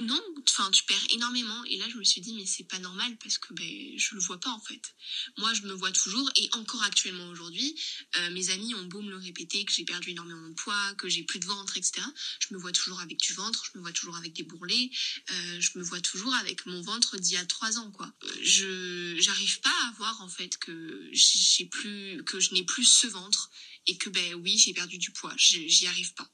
non, 0.00 0.20
enfin 0.48 0.70
tu 0.70 0.84
perds 0.84 1.06
énormément 1.10 1.64
et 1.64 1.76
là 1.78 1.86
je 1.88 1.96
me 1.96 2.04
suis 2.04 2.20
dit 2.20 2.34
mais 2.34 2.46
c'est 2.46 2.64
pas 2.64 2.78
normal 2.78 3.16
parce 3.18 3.38
que 3.38 3.52
ben 3.54 3.98
je 3.98 4.14
le 4.14 4.20
vois 4.20 4.38
pas 4.38 4.50
en 4.50 4.60
fait. 4.60 4.94
Moi 5.38 5.52
je 5.54 5.62
me 5.62 5.72
vois 5.72 5.92
toujours 5.92 6.30
et 6.36 6.48
encore 6.52 6.82
actuellement 6.84 7.28
aujourd'hui, 7.28 7.74
euh, 8.16 8.30
mes 8.30 8.50
amis 8.50 8.74
ont 8.74 8.84
beau 8.84 9.00
me 9.02 9.10
le 9.10 9.16
répéter 9.16 9.64
que 9.64 9.72
j'ai 9.72 9.84
perdu 9.84 10.10
énormément 10.10 10.48
de 10.48 10.54
poids, 10.54 10.94
que 10.94 11.08
j'ai 11.08 11.24
plus 11.24 11.40
de 11.40 11.46
ventre, 11.46 11.76
etc. 11.76 12.00
Je 12.40 12.54
me 12.54 12.58
vois 12.58 12.72
toujours 12.72 13.00
avec 13.00 13.18
du 13.18 13.32
ventre, 13.34 13.64
je 13.64 13.78
me 13.78 13.82
vois 13.82 13.92
toujours 13.92 14.16
avec 14.16 14.32
des 14.32 14.42
bourrelets, 14.42 14.90
euh, 15.30 15.60
je 15.60 15.78
me 15.78 15.82
vois 15.82 16.00
toujours 16.00 16.34
avec 16.34 16.66
mon 16.66 16.80
ventre 16.82 17.16
d'il 17.18 17.34
y 17.34 17.36
a 17.38 17.46
trois 17.46 17.78
ans 17.78 17.90
quoi. 17.90 18.12
Je 18.42 19.16
j'arrive 19.18 19.60
pas 19.60 19.76
à 19.88 19.92
voir 19.96 20.20
en 20.20 20.28
fait 20.28 20.58
que 20.58 21.08
j'ai 21.12 21.66
plus 21.66 22.22
que 22.24 22.40
je 22.40 22.52
n'ai 22.54 22.64
plus 22.64 22.84
ce 22.84 23.06
ventre 23.06 23.50
et 23.86 23.96
que 23.96 24.10
ben 24.10 24.34
oui 24.34 24.58
j'ai 24.58 24.72
perdu 24.72 24.98
du 24.98 25.10
poids, 25.10 25.34
j'y 25.36 25.86
arrive 25.86 26.14
pas. 26.14 26.30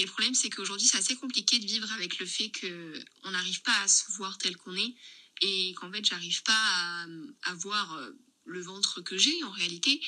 Et 0.00 0.04
le 0.04 0.08
problème, 0.08 0.34
c'est 0.34 0.48
qu'aujourd'hui, 0.48 0.86
c'est 0.86 0.96
assez 0.96 1.14
compliqué 1.14 1.58
de 1.58 1.66
vivre 1.66 1.92
avec 1.92 2.18
le 2.20 2.24
fait 2.24 2.50
qu'on 2.58 3.30
n'arrive 3.30 3.60
pas 3.60 3.78
à 3.82 3.86
se 3.86 4.10
voir 4.12 4.38
tel 4.38 4.56
qu'on 4.56 4.74
est 4.74 4.94
et 5.42 5.74
qu'en 5.74 5.92
fait, 5.92 6.02
j'arrive 6.06 6.42
pas 6.42 7.06
à, 7.42 7.54
voir 7.56 7.92
euh, 7.92 8.10
le 8.46 8.62
ventre 8.62 9.02
que 9.02 9.18
j'ai 9.18 9.44
en 9.44 9.50
réalité 9.50 10.00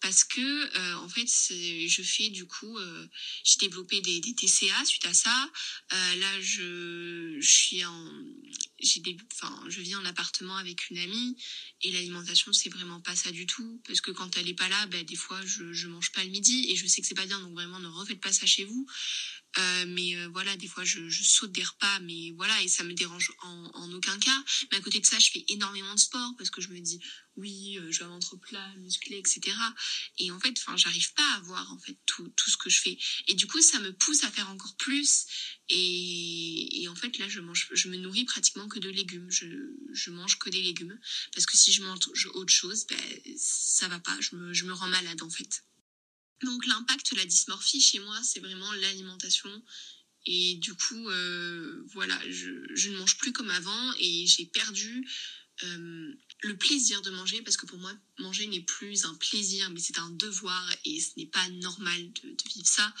parce 0.00 0.24
que 0.24 0.40
euh, 0.40 0.94
en 0.96 1.08
fait 1.08 1.26
je 1.26 2.02
fais 2.02 2.30
du 2.30 2.46
coup 2.46 2.78
euh, 2.78 3.06
j'ai 3.44 3.58
développé 3.58 4.00
des, 4.00 4.20
TCA 4.20 4.84
suite 4.86 5.04
à 5.04 5.12
ça. 5.12 5.50
Là 5.90 6.40
je, 6.40 7.38
suis 7.42 7.84
en 7.84 8.10
des 8.96 9.16
enfin 9.32 9.62
je 9.68 9.80
vis 9.80 9.94
en 9.96 10.04
appartement 10.06 10.56
avec 10.56 10.88
une 10.88 10.98
amie 10.98 11.36
et 11.82 11.92
l'alimentation 11.92 12.52
c'est 12.52 12.70
vraiment 12.70 13.00
pas 13.00 13.14
ça 13.14 13.30
du 13.30 13.46
tout 13.46 13.82
parce 13.86 14.00
que 14.00 14.10
quand 14.10 14.36
elle 14.38 14.48
est 14.48 14.54
pas 14.54 14.68
là 14.68 14.86
ben 14.86 15.04
des 15.04 15.16
fois 15.16 15.40
je 15.44 15.72
je 15.72 15.88
mange 15.88 16.12
pas 16.12 16.24
le 16.24 16.30
midi 16.30 16.66
et 16.70 16.76
je 16.76 16.86
sais 16.86 17.02
que 17.02 17.06
c'est 17.06 17.14
pas 17.14 17.26
bien 17.26 17.40
donc 17.40 17.52
vraiment 17.52 17.78
ne 17.78 17.88
refaites 17.88 18.20
pas 18.20 18.32
ça 18.32 18.46
chez 18.46 18.64
vous 18.64 18.86
euh, 19.58 19.84
mais 19.88 20.16
euh, 20.16 20.28
voilà, 20.28 20.56
des 20.56 20.68
fois 20.68 20.84
je, 20.84 21.08
je, 21.08 21.24
saute 21.24 21.50
des 21.50 21.64
repas, 21.64 21.98
mais 22.00 22.32
voilà, 22.36 22.62
et 22.62 22.68
ça 22.68 22.84
me 22.84 22.92
dérange 22.92 23.32
en, 23.42 23.70
en, 23.74 23.92
aucun 23.92 24.16
cas. 24.18 24.44
Mais 24.70 24.78
à 24.78 24.80
côté 24.80 25.00
de 25.00 25.06
ça, 25.06 25.18
je 25.18 25.30
fais 25.30 25.44
énormément 25.48 25.92
de 25.92 25.98
sport 25.98 26.34
parce 26.38 26.50
que 26.50 26.60
je 26.60 26.68
me 26.68 26.78
dis, 26.78 27.00
oui, 27.36 27.78
euh, 27.78 27.90
je 27.90 28.00
vais 28.00 28.06
ventre 28.06 28.36
plat, 28.36 28.72
musclé, 28.76 29.18
etc. 29.18 29.56
Et 30.18 30.30
en 30.30 30.38
fait, 30.38 30.54
enfin, 30.58 30.76
j'arrive 30.76 31.12
pas 31.14 31.34
à 31.34 31.40
voir 31.40 31.72
en 31.72 31.78
fait 31.78 31.98
tout, 32.06 32.28
tout 32.36 32.50
ce 32.50 32.56
que 32.56 32.70
je 32.70 32.80
fais. 32.80 32.96
Et 33.26 33.34
du 33.34 33.46
coup, 33.48 33.60
ça 33.60 33.80
me 33.80 33.92
pousse 33.92 34.22
à 34.22 34.30
faire 34.30 34.48
encore 34.50 34.76
plus. 34.76 35.26
Et, 35.68 36.82
et 36.82 36.88
en 36.88 36.94
fait, 36.94 37.18
là, 37.18 37.28
je 37.28 37.40
mange, 37.40 37.68
je 37.72 37.88
me 37.88 37.96
nourris 37.96 38.24
pratiquement 38.24 38.68
que 38.68 38.78
de 38.78 38.88
légumes. 38.88 39.30
Je, 39.30 39.46
je 39.92 40.10
mange 40.10 40.38
que 40.38 40.50
des 40.50 40.62
légumes 40.62 40.98
parce 41.32 41.46
que 41.46 41.56
si 41.56 41.72
je 41.72 41.82
mange 41.82 41.98
autre 42.34 42.52
chose, 42.52 42.86
ben 42.86 42.98
ça 43.36 43.88
va 43.88 43.98
pas. 43.98 44.16
Je 44.20 44.36
me, 44.36 44.52
je 44.52 44.64
me 44.64 44.72
rends 44.72 44.88
malade 44.88 45.22
en 45.22 45.30
fait. 45.30 45.64
Donc 46.42 46.66
l'impact 46.66 47.12
de 47.12 47.18
la 47.18 47.26
dysmorphie 47.26 47.80
chez 47.80 47.98
moi, 48.00 48.18
c'est 48.22 48.40
vraiment 48.40 48.72
l'alimentation. 48.72 49.50
Et 50.26 50.56
du 50.56 50.74
coup, 50.74 51.08
euh, 51.08 51.82
voilà, 51.92 52.18
je, 52.30 52.90
ne 52.90 52.96
mange 52.96 53.16
plus 53.16 53.32
comme 53.32 53.50
avant 53.50 53.92
et 53.98 54.26
j'ai 54.26 54.46
perdu 54.46 55.06
euh, 55.62 56.14
le 56.42 56.56
plaisir 56.56 57.00
de 57.02 57.10
manger 57.10 57.42
parce 57.42 57.56
que 57.56 57.66
pour 57.66 57.78
moi, 57.78 57.92
manger 58.18 58.46
n'est 58.46 58.60
plus 58.60 59.04
un 59.04 59.14
plaisir, 59.14 59.70
mais 59.70 59.80
c'est 59.80 59.98
un 59.98 60.10
devoir 60.10 60.70
et 60.84 61.00
ce 61.00 61.10
n'est 61.16 61.26
pas 61.26 61.48
normal 61.48 62.12
de, 62.22 62.36
vivre 62.54 62.66
ça. 62.66 62.94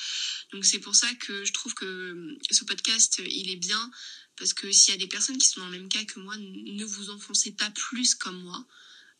Donc 0.52 0.64
c'est 0.64 0.80
pour 0.80 0.94
ça 0.94 1.12
que 1.14 1.44
je 1.44 1.52
trouve 1.52 1.74
que 1.74 2.38
ce 2.50 2.64
podcast, 2.64 3.20
il 3.24 3.50
est 3.50 3.56
bien 3.56 3.90
parce 4.36 4.54
que 4.54 4.72
s'il 4.72 4.92
y 4.92 4.96
a 4.96 4.98
des 4.98 5.06
personnes 5.06 5.36
qui 5.36 5.48
sont 5.48 5.60
dans 5.60 5.68
le 5.68 5.78
même 5.78 5.88
cas 5.88 6.04
que 6.04 6.20
moi, 6.20 6.36
ne 6.38 6.84
vous 6.84 7.10
enfoncez 7.10 7.52
pas 7.52 7.70
plus 7.70 8.14
comme 8.14 8.42
moi. 8.42 8.66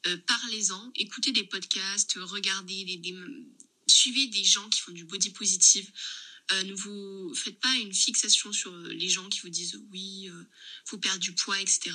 Euh, 0.06 0.16
parlez-en, 0.26 0.92
écoutez 0.94 1.30
des 1.32 1.44
podcasts, 1.44 2.14
regardez 2.22 2.84
des, 2.84 3.14
suivez 3.90 4.26
des 4.28 4.44
gens 4.44 4.68
qui 4.68 4.80
font 4.80 4.92
du 4.92 5.04
body 5.04 5.30
positive. 5.30 5.90
Euh, 6.52 6.62
ne 6.64 6.74
vous 6.74 7.34
faites 7.34 7.60
pas 7.60 7.74
une 7.76 7.94
fixation 7.94 8.52
sur 8.52 8.72
euh, 8.72 8.88
les 8.88 9.08
gens 9.08 9.28
qui 9.28 9.40
vous 9.40 9.50
disent 9.50 9.80
oui, 9.90 10.28
euh, 10.28 10.44
faut 10.84 10.98
perdre 10.98 11.20
du 11.20 11.32
poids, 11.34 11.60
etc. 11.60 11.90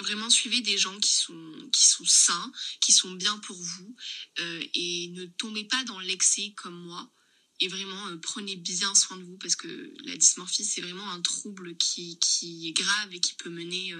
Vraiment 0.00 0.30
suivez 0.30 0.60
des 0.60 0.78
gens 0.78 0.98
qui 0.98 1.12
sont 1.12 1.70
qui 1.72 1.86
sont 1.86 2.04
sains, 2.04 2.52
qui 2.80 2.92
sont 2.92 3.12
bien 3.12 3.36
pour 3.38 3.56
vous 3.60 3.96
et 4.38 5.08
ne 5.08 5.24
tombez 5.24 5.64
pas 5.64 5.82
dans 5.84 5.98
l'excès 5.98 6.52
comme 6.56 6.78
moi. 6.84 7.12
Et 7.58 7.66
vraiment 7.66 8.16
prenez 8.18 8.54
bien 8.54 8.94
soin 8.94 9.16
de 9.16 9.24
vous 9.24 9.36
parce 9.38 9.56
que 9.56 9.92
la 10.04 10.16
dysmorphie 10.16 10.64
c'est 10.64 10.82
vraiment 10.82 11.10
un 11.10 11.20
trouble 11.20 11.76
qui, 11.78 12.16
qui 12.20 12.68
est 12.68 12.72
grave 12.72 13.12
et 13.12 13.18
qui 13.18 13.34
peut 13.34 13.50
mener 13.50 13.92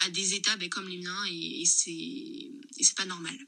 à 0.00 0.10
des 0.10 0.34
états 0.34 0.56
ben, 0.56 0.68
comme 0.68 0.88
les 0.88 0.98
miens 0.98 1.24
et, 1.26 1.62
et 1.62 1.64
c'est 1.64 2.96
pas 2.96 3.06
normal. 3.06 3.38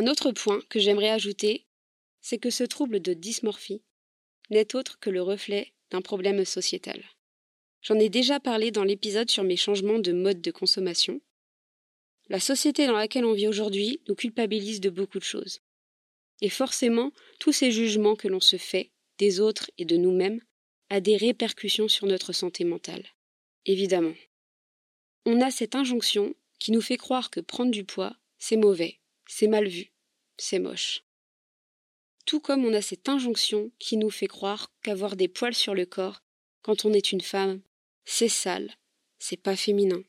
Un 0.00 0.06
autre 0.06 0.32
point 0.32 0.62
que 0.70 0.78
j'aimerais 0.78 1.10
ajouter, 1.10 1.66
c'est 2.22 2.38
que 2.38 2.48
ce 2.48 2.64
trouble 2.64 3.00
de 3.00 3.12
dysmorphie 3.12 3.82
n'est 4.48 4.74
autre 4.74 4.98
que 4.98 5.10
le 5.10 5.20
reflet 5.20 5.74
d'un 5.90 6.00
problème 6.00 6.42
sociétal. 6.46 7.04
J'en 7.82 7.98
ai 7.98 8.08
déjà 8.08 8.40
parlé 8.40 8.70
dans 8.70 8.82
l'épisode 8.82 9.30
sur 9.30 9.44
mes 9.44 9.58
changements 9.58 9.98
de 9.98 10.12
mode 10.12 10.40
de 10.40 10.50
consommation. 10.50 11.20
La 12.30 12.40
société 12.40 12.86
dans 12.86 12.96
laquelle 12.96 13.26
on 13.26 13.34
vit 13.34 13.46
aujourd'hui 13.46 14.00
nous 14.08 14.14
culpabilise 14.14 14.80
de 14.80 14.88
beaucoup 14.88 15.18
de 15.18 15.24
choses. 15.24 15.60
Et 16.40 16.48
forcément, 16.48 17.12
tous 17.38 17.52
ces 17.52 17.70
jugements 17.70 18.16
que 18.16 18.28
l'on 18.28 18.40
se 18.40 18.56
fait 18.56 18.92
des 19.18 19.38
autres 19.38 19.70
et 19.76 19.84
de 19.84 19.98
nous-mêmes 19.98 20.40
a 20.88 21.02
des 21.02 21.18
répercussions 21.18 21.88
sur 21.88 22.06
notre 22.06 22.32
santé 22.32 22.64
mentale. 22.64 23.04
Évidemment. 23.66 24.14
On 25.26 25.42
a 25.42 25.50
cette 25.50 25.74
injonction 25.74 26.34
qui 26.58 26.72
nous 26.72 26.80
fait 26.80 26.96
croire 26.96 27.28
que 27.28 27.40
prendre 27.40 27.70
du 27.70 27.84
poids, 27.84 28.16
c'est 28.38 28.56
mauvais, 28.56 28.96
c'est 29.30 29.46
mal 29.46 29.68
vu, 29.68 29.92
c'est 30.36 30.58
moche. 30.58 31.04
Tout 32.26 32.40
comme 32.40 32.64
on 32.64 32.74
a 32.74 32.82
cette 32.82 33.08
injonction 33.08 33.70
qui 33.78 33.96
nous 33.96 34.10
fait 34.10 34.26
croire 34.26 34.72
qu'avoir 34.82 35.14
des 35.14 35.28
poils 35.28 35.54
sur 35.54 35.72
le 35.72 35.86
corps, 35.86 36.20
quand 36.62 36.84
on 36.84 36.92
est 36.92 37.12
une 37.12 37.20
femme, 37.20 37.62
c'est 38.04 38.28
sale, 38.28 38.74
c'est 39.20 39.40
pas 39.40 39.54
féminin. 39.54 40.02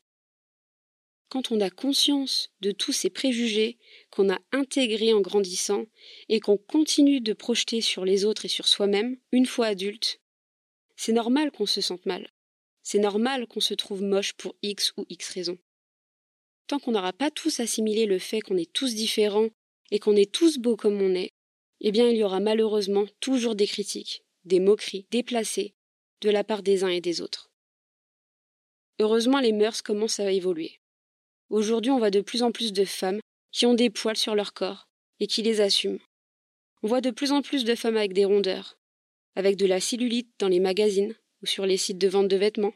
Quand 1.30 1.52
on 1.52 1.62
a 1.62 1.70
conscience 1.70 2.50
de 2.62 2.72
tous 2.72 2.94
ces 2.94 3.12
préjugés 3.12 3.78
qu'on 4.10 4.30
a 4.30 4.40
intégrés 4.52 5.14
en 5.14 5.22
grandissant 5.22 5.86
et 6.28 6.40
qu'on 6.40 6.58
continue 6.58 7.22
de 7.22 7.34
projeter 7.34 7.80
sur 7.80 8.06
les 8.06 8.26
autres 8.26 8.46
et 8.46 8.50
sur 8.50 8.68
soi-même, 8.68 9.18
une 9.32 9.46
fois 9.46 9.68
adulte, 9.68 10.20
c'est 10.96 11.14
normal 11.14 11.52
qu'on 11.52 11.68
se 11.68 11.80
sente 11.80 12.08
mal. 12.08 12.32
C'est 12.82 13.00
normal 13.00 13.46
qu'on 13.48 13.62
se 13.62 13.76
trouve 13.76 14.02
moche 14.02 14.34
pour 14.34 14.56
X 14.64 14.94
ou 14.98 15.06
X 15.10 15.30
raison 15.30 15.60
tant 16.68 16.80
qu'on 16.80 16.92
n'aura 16.92 17.14
pas 17.14 17.32
tous 17.32 17.60
assimilé 17.60 18.06
le 18.06 18.20
fait 18.20 18.42
qu'on 18.42 18.58
est 18.58 18.72
tous 18.72 18.96
différents 18.96 19.50
et 19.92 20.00
qu'on 20.00 20.16
est 20.16 20.32
tous 20.32 20.58
beaux 20.58 20.78
comme 20.78 21.02
on 21.02 21.16
est, 21.16 21.32
eh 21.82 21.92
bien 21.92 22.10
il 22.10 22.18
y 22.18 22.24
aura 22.24 22.40
malheureusement 22.40 23.06
toujours 23.20 23.56
des 23.56 23.68
critiques, 23.68 24.24
des 24.46 24.60
moqueries 24.60 25.06
déplacées 25.12 25.74
de 26.22 26.30
la 26.30 26.44
part 26.44 26.64
des 26.64 26.84
uns 26.84 26.90
et 26.90 27.02
des 27.02 27.22
autres. 27.22 27.50
Heureusement 29.00 29.40
les 29.40 29.52
mœurs 29.52 29.82
commencent 29.82 30.20
à 30.20 30.32
évoluer. 30.32 30.80
Aujourd'hui 31.50 31.92
on 31.92 31.98
voit 31.98 32.12
de 32.12 32.22
plus 32.22 32.44
en 32.44 32.52
plus 32.52 32.72
de 32.72 32.86
femmes 32.86 33.20
qui 33.52 33.66
ont 33.66 33.74
des 33.74 33.90
poils 33.90 34.18
sur 34.18 34.36
leur 34.36 34.54
corps 34.54 34.88
et 35.20 35.28
qui 35.28 35.42
les 35.42 35.60
assument. 35.60 36.00
On 36.84 36.88
voit 36.88 37.02
de 37.02 37.12
plus 37.12 37.32
en 37.32 37.42
plus 37.42 37.64
de 37.64 37.76
femmes 37.76 37.98
avec 37.98 38.14
des 38.14 38.26
rondeurs, 38.26 38.78
avec 39.36 39.56
de 39.56 39.66
la 39.66 39.80
cellulite 39.80 40.32
dans 40.40 40.48
les 40.48 40.60
magazines 40.60 41.16
ou 41.42 41.46
sur 41.46 41.66
les 41.66 41.78
sites 41.78 41.98
de 41.98 42.08
vente 42.08 42.28
de 42.28 42.38
vêtements, 42.38 42.74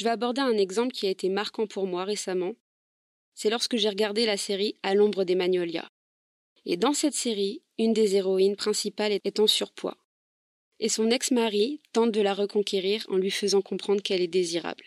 je 0.00 0.04
vais 0.04 0.10
aborder 0.10 0.40
un 0.40 0.56
exemple 0.56 0.94
qui 0.94 1.06
a 1.06 1.10
été 1.10 1.28
marquant 1.28 1.66
pour 1.66 1.86
moi 1.86 2.04
récemment. 2.04 2.54
c'est 3.34 3.50
lorsque 3.50 3.76
j'ai 3.76 3.90
regardé 3.90 4.24
la 4.24 4.38
série 4.38 4.78
À 4.82 4.94
l'ombre 4.94 5.24
des 5.24 5.34
magnolias. 5.34 5.90
Et 6.64 6.78
dans 6.78 6.94
cette 6.94 7.12
série, 7.12 7.60
une 7.76 7.92
des 7.92 8.16
héroïnes 8.16 8.56
principales 8.56 9.18
est 9.22 9.40
en 9.40 9.46
surpoids. 9.46 9.98
Et 10.78 10.88
son 10.88 11.10
ex-mari 11.10 11.82
tente 11.92 12.12
de 12.12 12.22
la 12.22 12.32
reconquérir 12.32 13.04
en 13.10 13.18
lui 13.18 13.30
faisant 13.30 13.60
comprendre 13.60 14.00
qu'elle 14.00 14.22
est 14.22 14.26
désirable. 14.26 14.86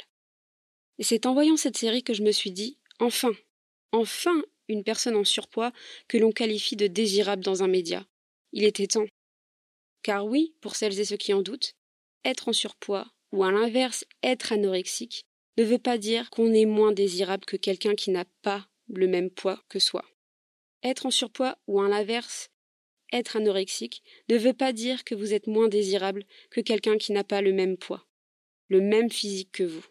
Et 0.97 1.03
c'est 1.03 1.27
en 1.27 1.33
voyant 1.33 1.57
cette 1.57 1.77
série 1.77 2.01
que 2.01 2.15
je 2.15 2.23
me 2.23 2.31
suis 2.31 2.51
dit, 2.51 2.79
enfin, 2.97 3.33
enfin 3.91 4.41
une 4.67 4.83
personne 4.83 5.15
en 5.15 5.23
surpoids 5.23 5.73
que 6.07 6.17
l'on 6.17 6.31
qualifie 6.31 6.75
de 6.75 6.87
désirable 6.87 7.43
dans 7.43 7.61
un 7.61 7.67
média. 7.67 8.03
Il 8.51 8.63
était 8.63 8.87
temps. 8.87 9.05
Car 10.01 10.25
oui, 10.25 10.55
pour 10.59 10.75
celles 10.75 10.99
et 10.99 11.05
ceux 11.05 11.17
qui 11.17 11.35
en 11.35 11.43
doutent, 11.43 11.75
être 12.25 12.47
en 12.47 12.53
surpoids, 12.53 13.13
ou 13.33 13.43
à 13.43 13.51
l'inverse 13.51 14.05
être 14.21 14.53
anorexique, 14.53 15.25
ne 15.57 15.63
veut 15.63 15.79
pas 15.79 15.97
dire 15.97 16.29
qu'on 16.29 16.53
est 16.53 16.65
moins 16.65 16.93
désirable 16.93 17.45
que 17.45 17.57
quelqu'un 17.57 17.95
qui 17.95 18.11
n'a 18.11 18.25
pas 18.43 18.67
le 18.87 19.07
même 19.07 19.31
poids 19.31 19.61
que 19.69 19.79
soi. 19.79 20.05
Être 20.83 21.07
en 21.07 21.11
surpoids 21.11 21.57
ou 21.67 21.81
à 21.81 21.89
l'inverse 21.89 22.49
être 23.11 23.35
anorexique 23.35 24.03
ne 24.29 24.37
veut 24.37 24.53
pas 24.53 24.71
dire 24.71 25.03
que 25.03 25.15
vous 25.15 25.33
êtes 25.33 25.47
moins 25.47 25.67
désirable 25.67 26.25
que 26.51 26.61
quelqu'un 26.61 26.97
qui 26.97 27.11
n'a 27.11 27.23
pas 27.23 27.41
le 27.41 27.53
même 27.53 27.77
poids, 27.77 28.07
le 28.69 28.81
même 28.81 29.09
physique 29.09 29.51
que 29.51 29.63
vous. 29.63 29.85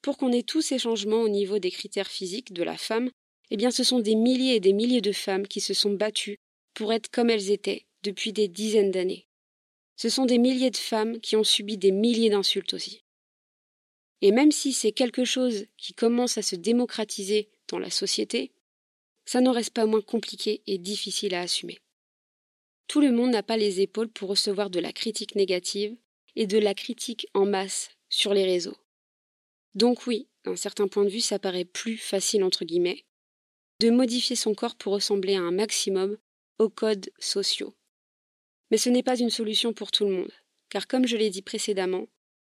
Pour 0.00 0.16
qu'on 0.16 0.32
ait 0.32 0.42
tous 0.42 0.62
ces 0.62 0.78
changements 0.78 1.22
au 1.22 1.28
niveau 1.28 1.58
des 1.58 1.70
critères 1.70 2.10
physiques 2.10 2.52
de 2.52 2.62
la 2.62 2.76
femme, 2.76 3.10
eh 3.50 3.56
bien 3.56 3.70
ce 3.70 3.84
sont 3.84 4.00
des 4.00 4.14
milliers 4.14 4.56
et 4.56 4.60
des 4.60 4.72
milliers 4.72 5.00
de 5.02 5.12
femmes 5.12 5.46
qui 5.46 5.60
se 5.60 5.74
sont 5.74 5.92
battues 5.92 6.38
pour 6.74 6.92
être 6.92 7.10
comme 7.10 7.30
elles 7.30 7.50
étaient 7.50 7.86
depuis 8.02 8.32
des 8.32 8.48
dizaines 8.48 8.90
d'années. 8.90 9.26
Ce 9.96 10.08
sont 10.08 10.26
des 10.26 10.38
milliers 10.38 10.70
de 10.70 10.76
femmes 10.76 11.20
qui 11.20 11.36
ont 11.36 11.44
subi 11.44 11.76
des 11.76 11.92
milliers 11.92 12.30
d'insultes 12.30 12.74
aussi. 12.74 13.04
Et 14.20 14.32
même 14.32 14.52
si 14.52 14.72
c'est 14.72 14.92
quelque 14.92 15.24
chose 15.24 15.66
qui 15.76 15.94
commence 15.94 16.38
à 16.38 16.42
se 16.42 16.56
démocratiser 16.56 17.50
dans 17.68 17.78
la 17.78 17.90
société, 17.90 18.52
ça 19.24 19.40
n'en 19.40 19.52
reste 19.52 19.74
pas 19.74 19.86
moins 19.86 20.00
compliqué 20.00 20.62
et 20.66 20.78
difficile 20.78 21.34
à 21.34 21.40
assumer. 21.40 21.80
Tout 22.86 23.00
le 23.00 23.12
monde 23.12 23.30
n'a 23.30 23.42
pas 23.42 23.56
les 23.56 23.80
épaules 23.80 24.08
pour 24.08 24.28
recevoir 24.28 24.70
de 24.70 24.80
la 24.80 24.92
critique 24.92 25.34
négative 25.34 25.96
et 26.36 26.46
de 26.46 26.58
la 26.58 26.74
critique 26.74 27.26
en 27.34 27.46
masse 27.46 27.90
sur 28.08 28.34
les 28.34 28.44
réseaux. 28.44 28.76
Donc 29.74 30.06
oui, 30.06 30.28
d'un 30.44 30.56
certain 30.56 30.88
point 30.88 31.04
de 31.04 31.10
vue, 31.10 31.20
ça 31.20 31.38
paraît 31.38 31.64
plus 31.64 31.96
facile 31.96 32.44
entre 32.44 32.64
guillemets 32.64 33.04
de 33.80 33.90
modifier 33.90 34.36
son 34.36 34.54
corps 34.54 34.76
pour 34.76 34.92
ressembler 34.92 35.34
à 35.34 35.40
un 35.40 35.50
maximum 35.50 36.16
aux 36.58 36.68
codes 36.68 37.10
sociaux. 37.18 37.74
Mais 38.72 38.78
ce 38.78 38.88
n'est 38.88 39.02
pas 39.02 39.20
une 39.20 39.28
solution 39.28 39.74
pour 39.74 39.90
tout 39.90 40.06
le 40.06 40.12
monde, 40.12 40.32
car 40.70 40.88
comme 40.88 41.06
je 41.06 41.18
l'ai 41.18 41.28
dit 41.28 41.42
précédemment, 41.42 42.08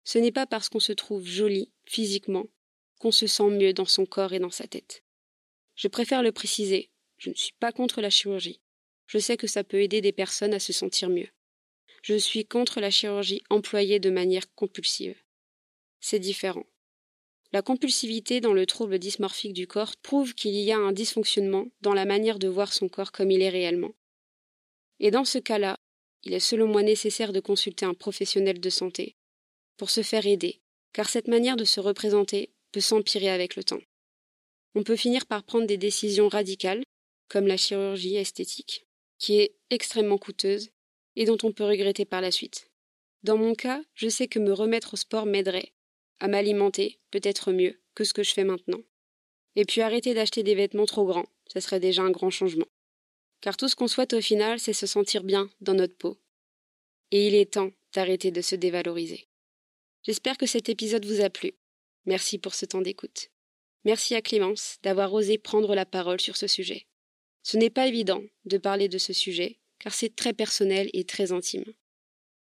ce 0.05 0.19
n'est 0.19 0.31
pas 0.31 0.47
parce 0.47 0.69
qu'on 0.69 0.79
se 0.79 0.93
trouve 0.93 1.27
joli 1.27 1.73
physiquement 1.87 2.45
qu'on 3.01 3.11
se 3.11 3.27
sent 3.27 3.49
mieux 3.49 3.73
dans 3.73 3.87
son 3.87 4.05
corps 4.05 4.35
et 4.35 4.39
dans 4.39 4.51
sa 4.51 4.67
tête. 4.67 5.03
Je 5.75 5.89
préfère 5.89 6.23
le 6.23 6.31
préciser, 6.31 6.91
je 7.17 7.31
ne 7.31 7.35
suis 7.35 7.55
pas 7.59 7.73
contre 7.73 8.03
la 8.03 8.11
chirurgie. 8.11 8.61
Je 9.07 9.17
sais 9.17 9.39
que 9.39 9.47
ça 9.47 9.65
peut 9.65 9.81
aider 9.81 10.03
des 10.03 10.13
personnes 10.13 10.53
à 10.53 10.61
se 10.61 10.75
sentir 10.75 11.09
mieux. 11.09 11.31
Je 12.03 12.19
suis 12.19 12.45
contre 12.45 12.81
la 12.81 12.91
chirurgie 12.91 13.43
employée 13.49 13.99
de 13.99 14.11
manière 14.11 14.53
compulsive. 14.55 15.17
C'est 16.01 16.19
différent. 16.19 16.67
La 17.53 17.63
compulsivité 17.63 18.43
dans 18.43 18.53
le 18.53 18.67
trouble 18.67 18.99
dysmorphique 18.99 19.55
du 19.55 19.67
corps 19.67 19.97
prouve 19.97 20.35
qu'il 20.35 20.57
y 20.57 20.73
a 20.73 20.79
un 20.79 20.93
dysfonctionnement 20.93 21.69
dans 21.81 21.95
la 21.95 22.05
manière 22.05 22.39
de 22.39 22.49
voir 22.49 22.71
son 22.75 22.91
corps 22.91 23.13
comme 23.13 23.31
il 23.31 23.41
est 23.41 23.49
réellement. 23.49 23.95
Et 25.01 25.11
dans 25.11 25.25
ce 25.25 25.39
cas-là, 25.39 25.79
il 26.25 26.35
est 26.35 26.41
selon 26.41 26.67
moi 26.67 26.83
nécessaire 26.83 27.33
de 27.33 27.41
consulter 27.41 27.85
un 27.85 27.95
professionnel 27.95 28.61
de 28.61 28.71
santé 28.71 29.17
pour 29.77 29.91
se 29.91 30.03
faire 30.03 30.27
aider, 30.27 30.61
car 30.93 31.09
cette 31.09 31.29
manière 31.29 31.57
de 31.57 31.65
se 31.65 31.81
représenter 31.81 32.51
peut 32.71 32.81
s'empirer 32.81 33.31
avec 33.31 33.57
le 33.57 33.65
temps 33.65 33.81
on 34.75 34.83
peut 34.83 34.97
finir 34.97 35.27
par 35.27 35.43
prendre 35.43 35.67
des 35.67 35.77
décisions 35.77 36.29
radicales, 36.29 36.83
comme 37.29 37.47
la 37.47 37.57
chirurgie 37.57 38.17
esthétique, 38.17 38.87
qui 39.19 39.39
est 39.39 39.55
extrêmement 39.71 40.19
coûteuse 40.19 40.71
et 41.17 41.25
dont 41.25 41.39
on 41.43 41.53
peut 41.53 41.65
regretter 41.65 42.05
par 42.05 42.21
la 42.21 42.31
suite. 42.31 42.71
Dans 43.23 43.37
mon 43.37 43.55
cas, 43.55 43.83
je 43.95 44.09
sais 44.09 44.29
que 44.29 44.39
me 44.39 44.53
remettre 44.53 44.95
au 44.95 44.97
sport 44.97 45.27
m'aiderait 45.27 45.73
à 46.21 46.29
m'alimenter 46.29 46.99
peut-être 47.11 47.53
mieux 47.53 47.81
que 47.95 48.05
ce 48.05 48.15
que 48.15 48.23
je 48.23 48.33
fais 48.33 48.45
maintenant. 48.45 48.81
Et 49.57 49.65
puis 49.65 49.83
arrêter 49.83 50.15
d'acheter 50.15 50.43
des 50.43 50.55
vêtements 50.55 50.87
trop 50.87 51.05
grands, 51.05 51.29
ce 51.47 51.61
serait 51.61 51.81
déjà 51.81 52.03
un 52.03 52.11
grand 52.11 52.31
changement. 52.31 52.67
Car 53.43 53.57
tout 53.57 53.69
ce 53.69 53.77
qu'on 53.77 53.89
souhaite 53.89 54.15
au 54.15 54.21
final, 54.21 54.59
c'est 54.59 54.73
se 54.73 54.87
sentir 54.87 55.25
bien 55.25 55.51
dans 55.61 55.75
notre 55.75 55.97
peau. 55.97 56.17
Et 57.11 57.27
il 57.27 57.35
est 57.35 57.53
temps 57.53 57.73
d'arrêter 57.93 58.31
de 58.31 58.41
se 58.41 58.55
dévaloriser. 58.55 59.27
J'espère 60.05 60.39
que 60.39 60.47
cet 60.47 60.69
épisode 60.69 61.05
vous 61.05 61.21
a 61.21 61.29
plu. 61.29 61.53
Merci 62.07 62.39
pour 62.39 62.55
ce 62.55 62.65
temps 62.65 62.81
d'écoute. 62.81 63.31
Merci 63.85 64.15
à 64.15 64.23
Clémence 64.23 64.79
d'avoir 64.83 65.13
osé 65.13 65.39
prendre 65.39 65.75
la 65.75 65.85
parole 65.85 66.21
sur 66.21 66.37
ce 66.37 66.47
sujet. 66.47 66.87
Ce 67.43 67.57
n'est 67.57 67.71
pas 67.71 67.89
évident 67.89 68.23
de 68.45 68.59
parler 68.59 68.89
de 68.89 68.99
ce 68.99 69.13
sujet, 69.13 69.59
car 69.81 69.93
c'est 69.93 70.15
très 70.15 70.33
personnel 70.33 70.89
et 70.93 71.05
très 71.05 71.33
intime. 71.33 71.65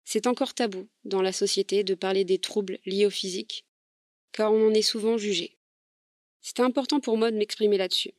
C'est 0.05 0.29
encore 0.29 0.55
tabou 0.55 0.89
dans 1.05 1.23
la 1.23 1.33
société 1.33 1.83
de 1.83 1.95
parler 1.95 2.25
des 2.25 2.39
troubles 2.39 2.79
liés 2.87 3.07
au 3.07 3.11
physique, 3.11 3.65
car 4.31 4.53
on 4.53 4.69
en 4.69 4.75
est 4.75 4.83
souvent 4.83 5.19
jugé. 5.19 5.59
C'était 6.41 6.63
important 6.63 7.01
pour 7.01 7.17
moi 7.17 7.33
de 7.33 7.37
m'exprimer 7.37 7.77
là-dessus. 7.77 8.15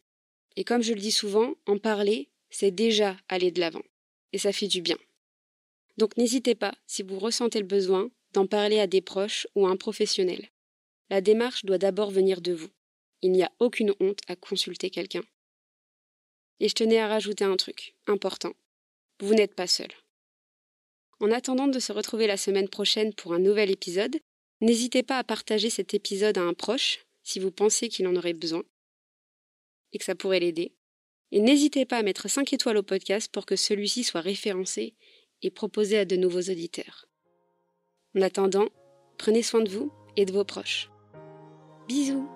Et 0.58 0.66
comme 0.66 0.82
je 0.82 0.94
le 0.94 1.00
dis 1.00 1.12
souvent, 1.12 1.56
en 1.66 1.78
parler, 1.78 2.30
c'est 2.54 2.72
déjà 2.72 3.18
aller 3.30 3.52
de 3.52 3.60
l'avant. 3.60 3.84
Et 4.32 4.38
ça 4.38 4.52
fait 4.52 4.68
du 4.68 4.82
bien. 4.82 4.98
Donc 5.98 6.18
n'hésitez 6.18 6.56
pas, 6.56 6.74
si 6.88 7.04
vous 7.04 7.20
ressentez 7.20 7.60
le 7.60 7.66
besoin, 7.66 8.10
d'en 8.34 8.48
parler 8.48 8.80
à 8.80 8.88
des 8.88 9.02
proches 9.02 9.48
ou 9.56 9.68
à 9.68 9.70
un 9.70 9.76
professionnel. 9.76 10.50
La 11.10 11.22
démarche 11.22 11.66
doit 11.66 11.78
d'abord 11.78 12.10
venir 12.10 12.42
de 12.42 12.54
vous. 12.54 12.70
Il 13.22 13.32
n'y 13.32 13.44
a 13.44 13.52
aucune 13.60 13.94
honte 14.00 14.22
à 14.28 14.36
consulter 14.36 14.90
quelqu'un. 14.90 15.24
Et 16.60 16.68
je 16.68 16.76
tenais 16.76 17.00
à 17.00 17.08
rajouter 17.08 17.44
un 17.44 17.58
truc 17.58 17.96
important. 18.08 18.54
Vous 19.20 19.34
n'êtes 19.34 19.56
pas 19.56 19.68
seul. 19.68 19.90
En 21.20 21.32
attendant 21.32 21.68
de 21.68 21.80
se 21.80 21.92
retrouver 21.92 22.28
la 22.28 22.38
semaine 22.38 22.70
prochaine 22.70 23.14
pour 23.14 23.34
un 23.34 23.40
nouvel 23.40 23.70
épisode, 23.70 24.20
n'hésitez 24.62 25.04
pas 25.04 25.20
à 25.20 25.24
partager 25.24 25.70
cet 25.70 25.94
épisode 25.94 26.38
à 26.38 26.42
un 26.42 26.54
proche 26.54 27.00
si 27.24 27.40
vous 27.40 27.52
pensez 27.52 27.90
qu'il 27.90 28.08
en 28.08 28.16
aurait 28.16 28.34
besoin 28.34 28.64
et 29.92 30.00
que 30.00 30.06
ça 30.06 30.16
pourrait 30.16 30.40
l'aider. 30.40 30.74
Et 31.36 31.40
n'hésitez 31.40 31.86
pas 31.86 31.98
à 31.98 32.04
mettre 32.04 32.30
5 32.30 32.54
étoiles 32.54 32.78
au 32.78 32.84
podcast 32.84 33.28
pour 33.34 33.48
que 33.48 33.56
celui-ci 33.56 34.04
soit 34.04 34.22
référencé 34.22 34.94
et 35.42 35.50
proposé 35.50 35.98
à 35.98 36.06
de 36.06 36.16
nouveaux 36.16 36.44
auditeurs. 36.44 37.08
En 38.16 38.22
attendant, 38.22 38.68
prenez 39.18 39.42
soin 39.42 39.64
de 39.64 39.70
vous 39.70 39.92
et 40.16 40.26
de 40.26 40.32
vos 40.32 40.44
proches. 40.44 40.92
Bisous 41.88 42.30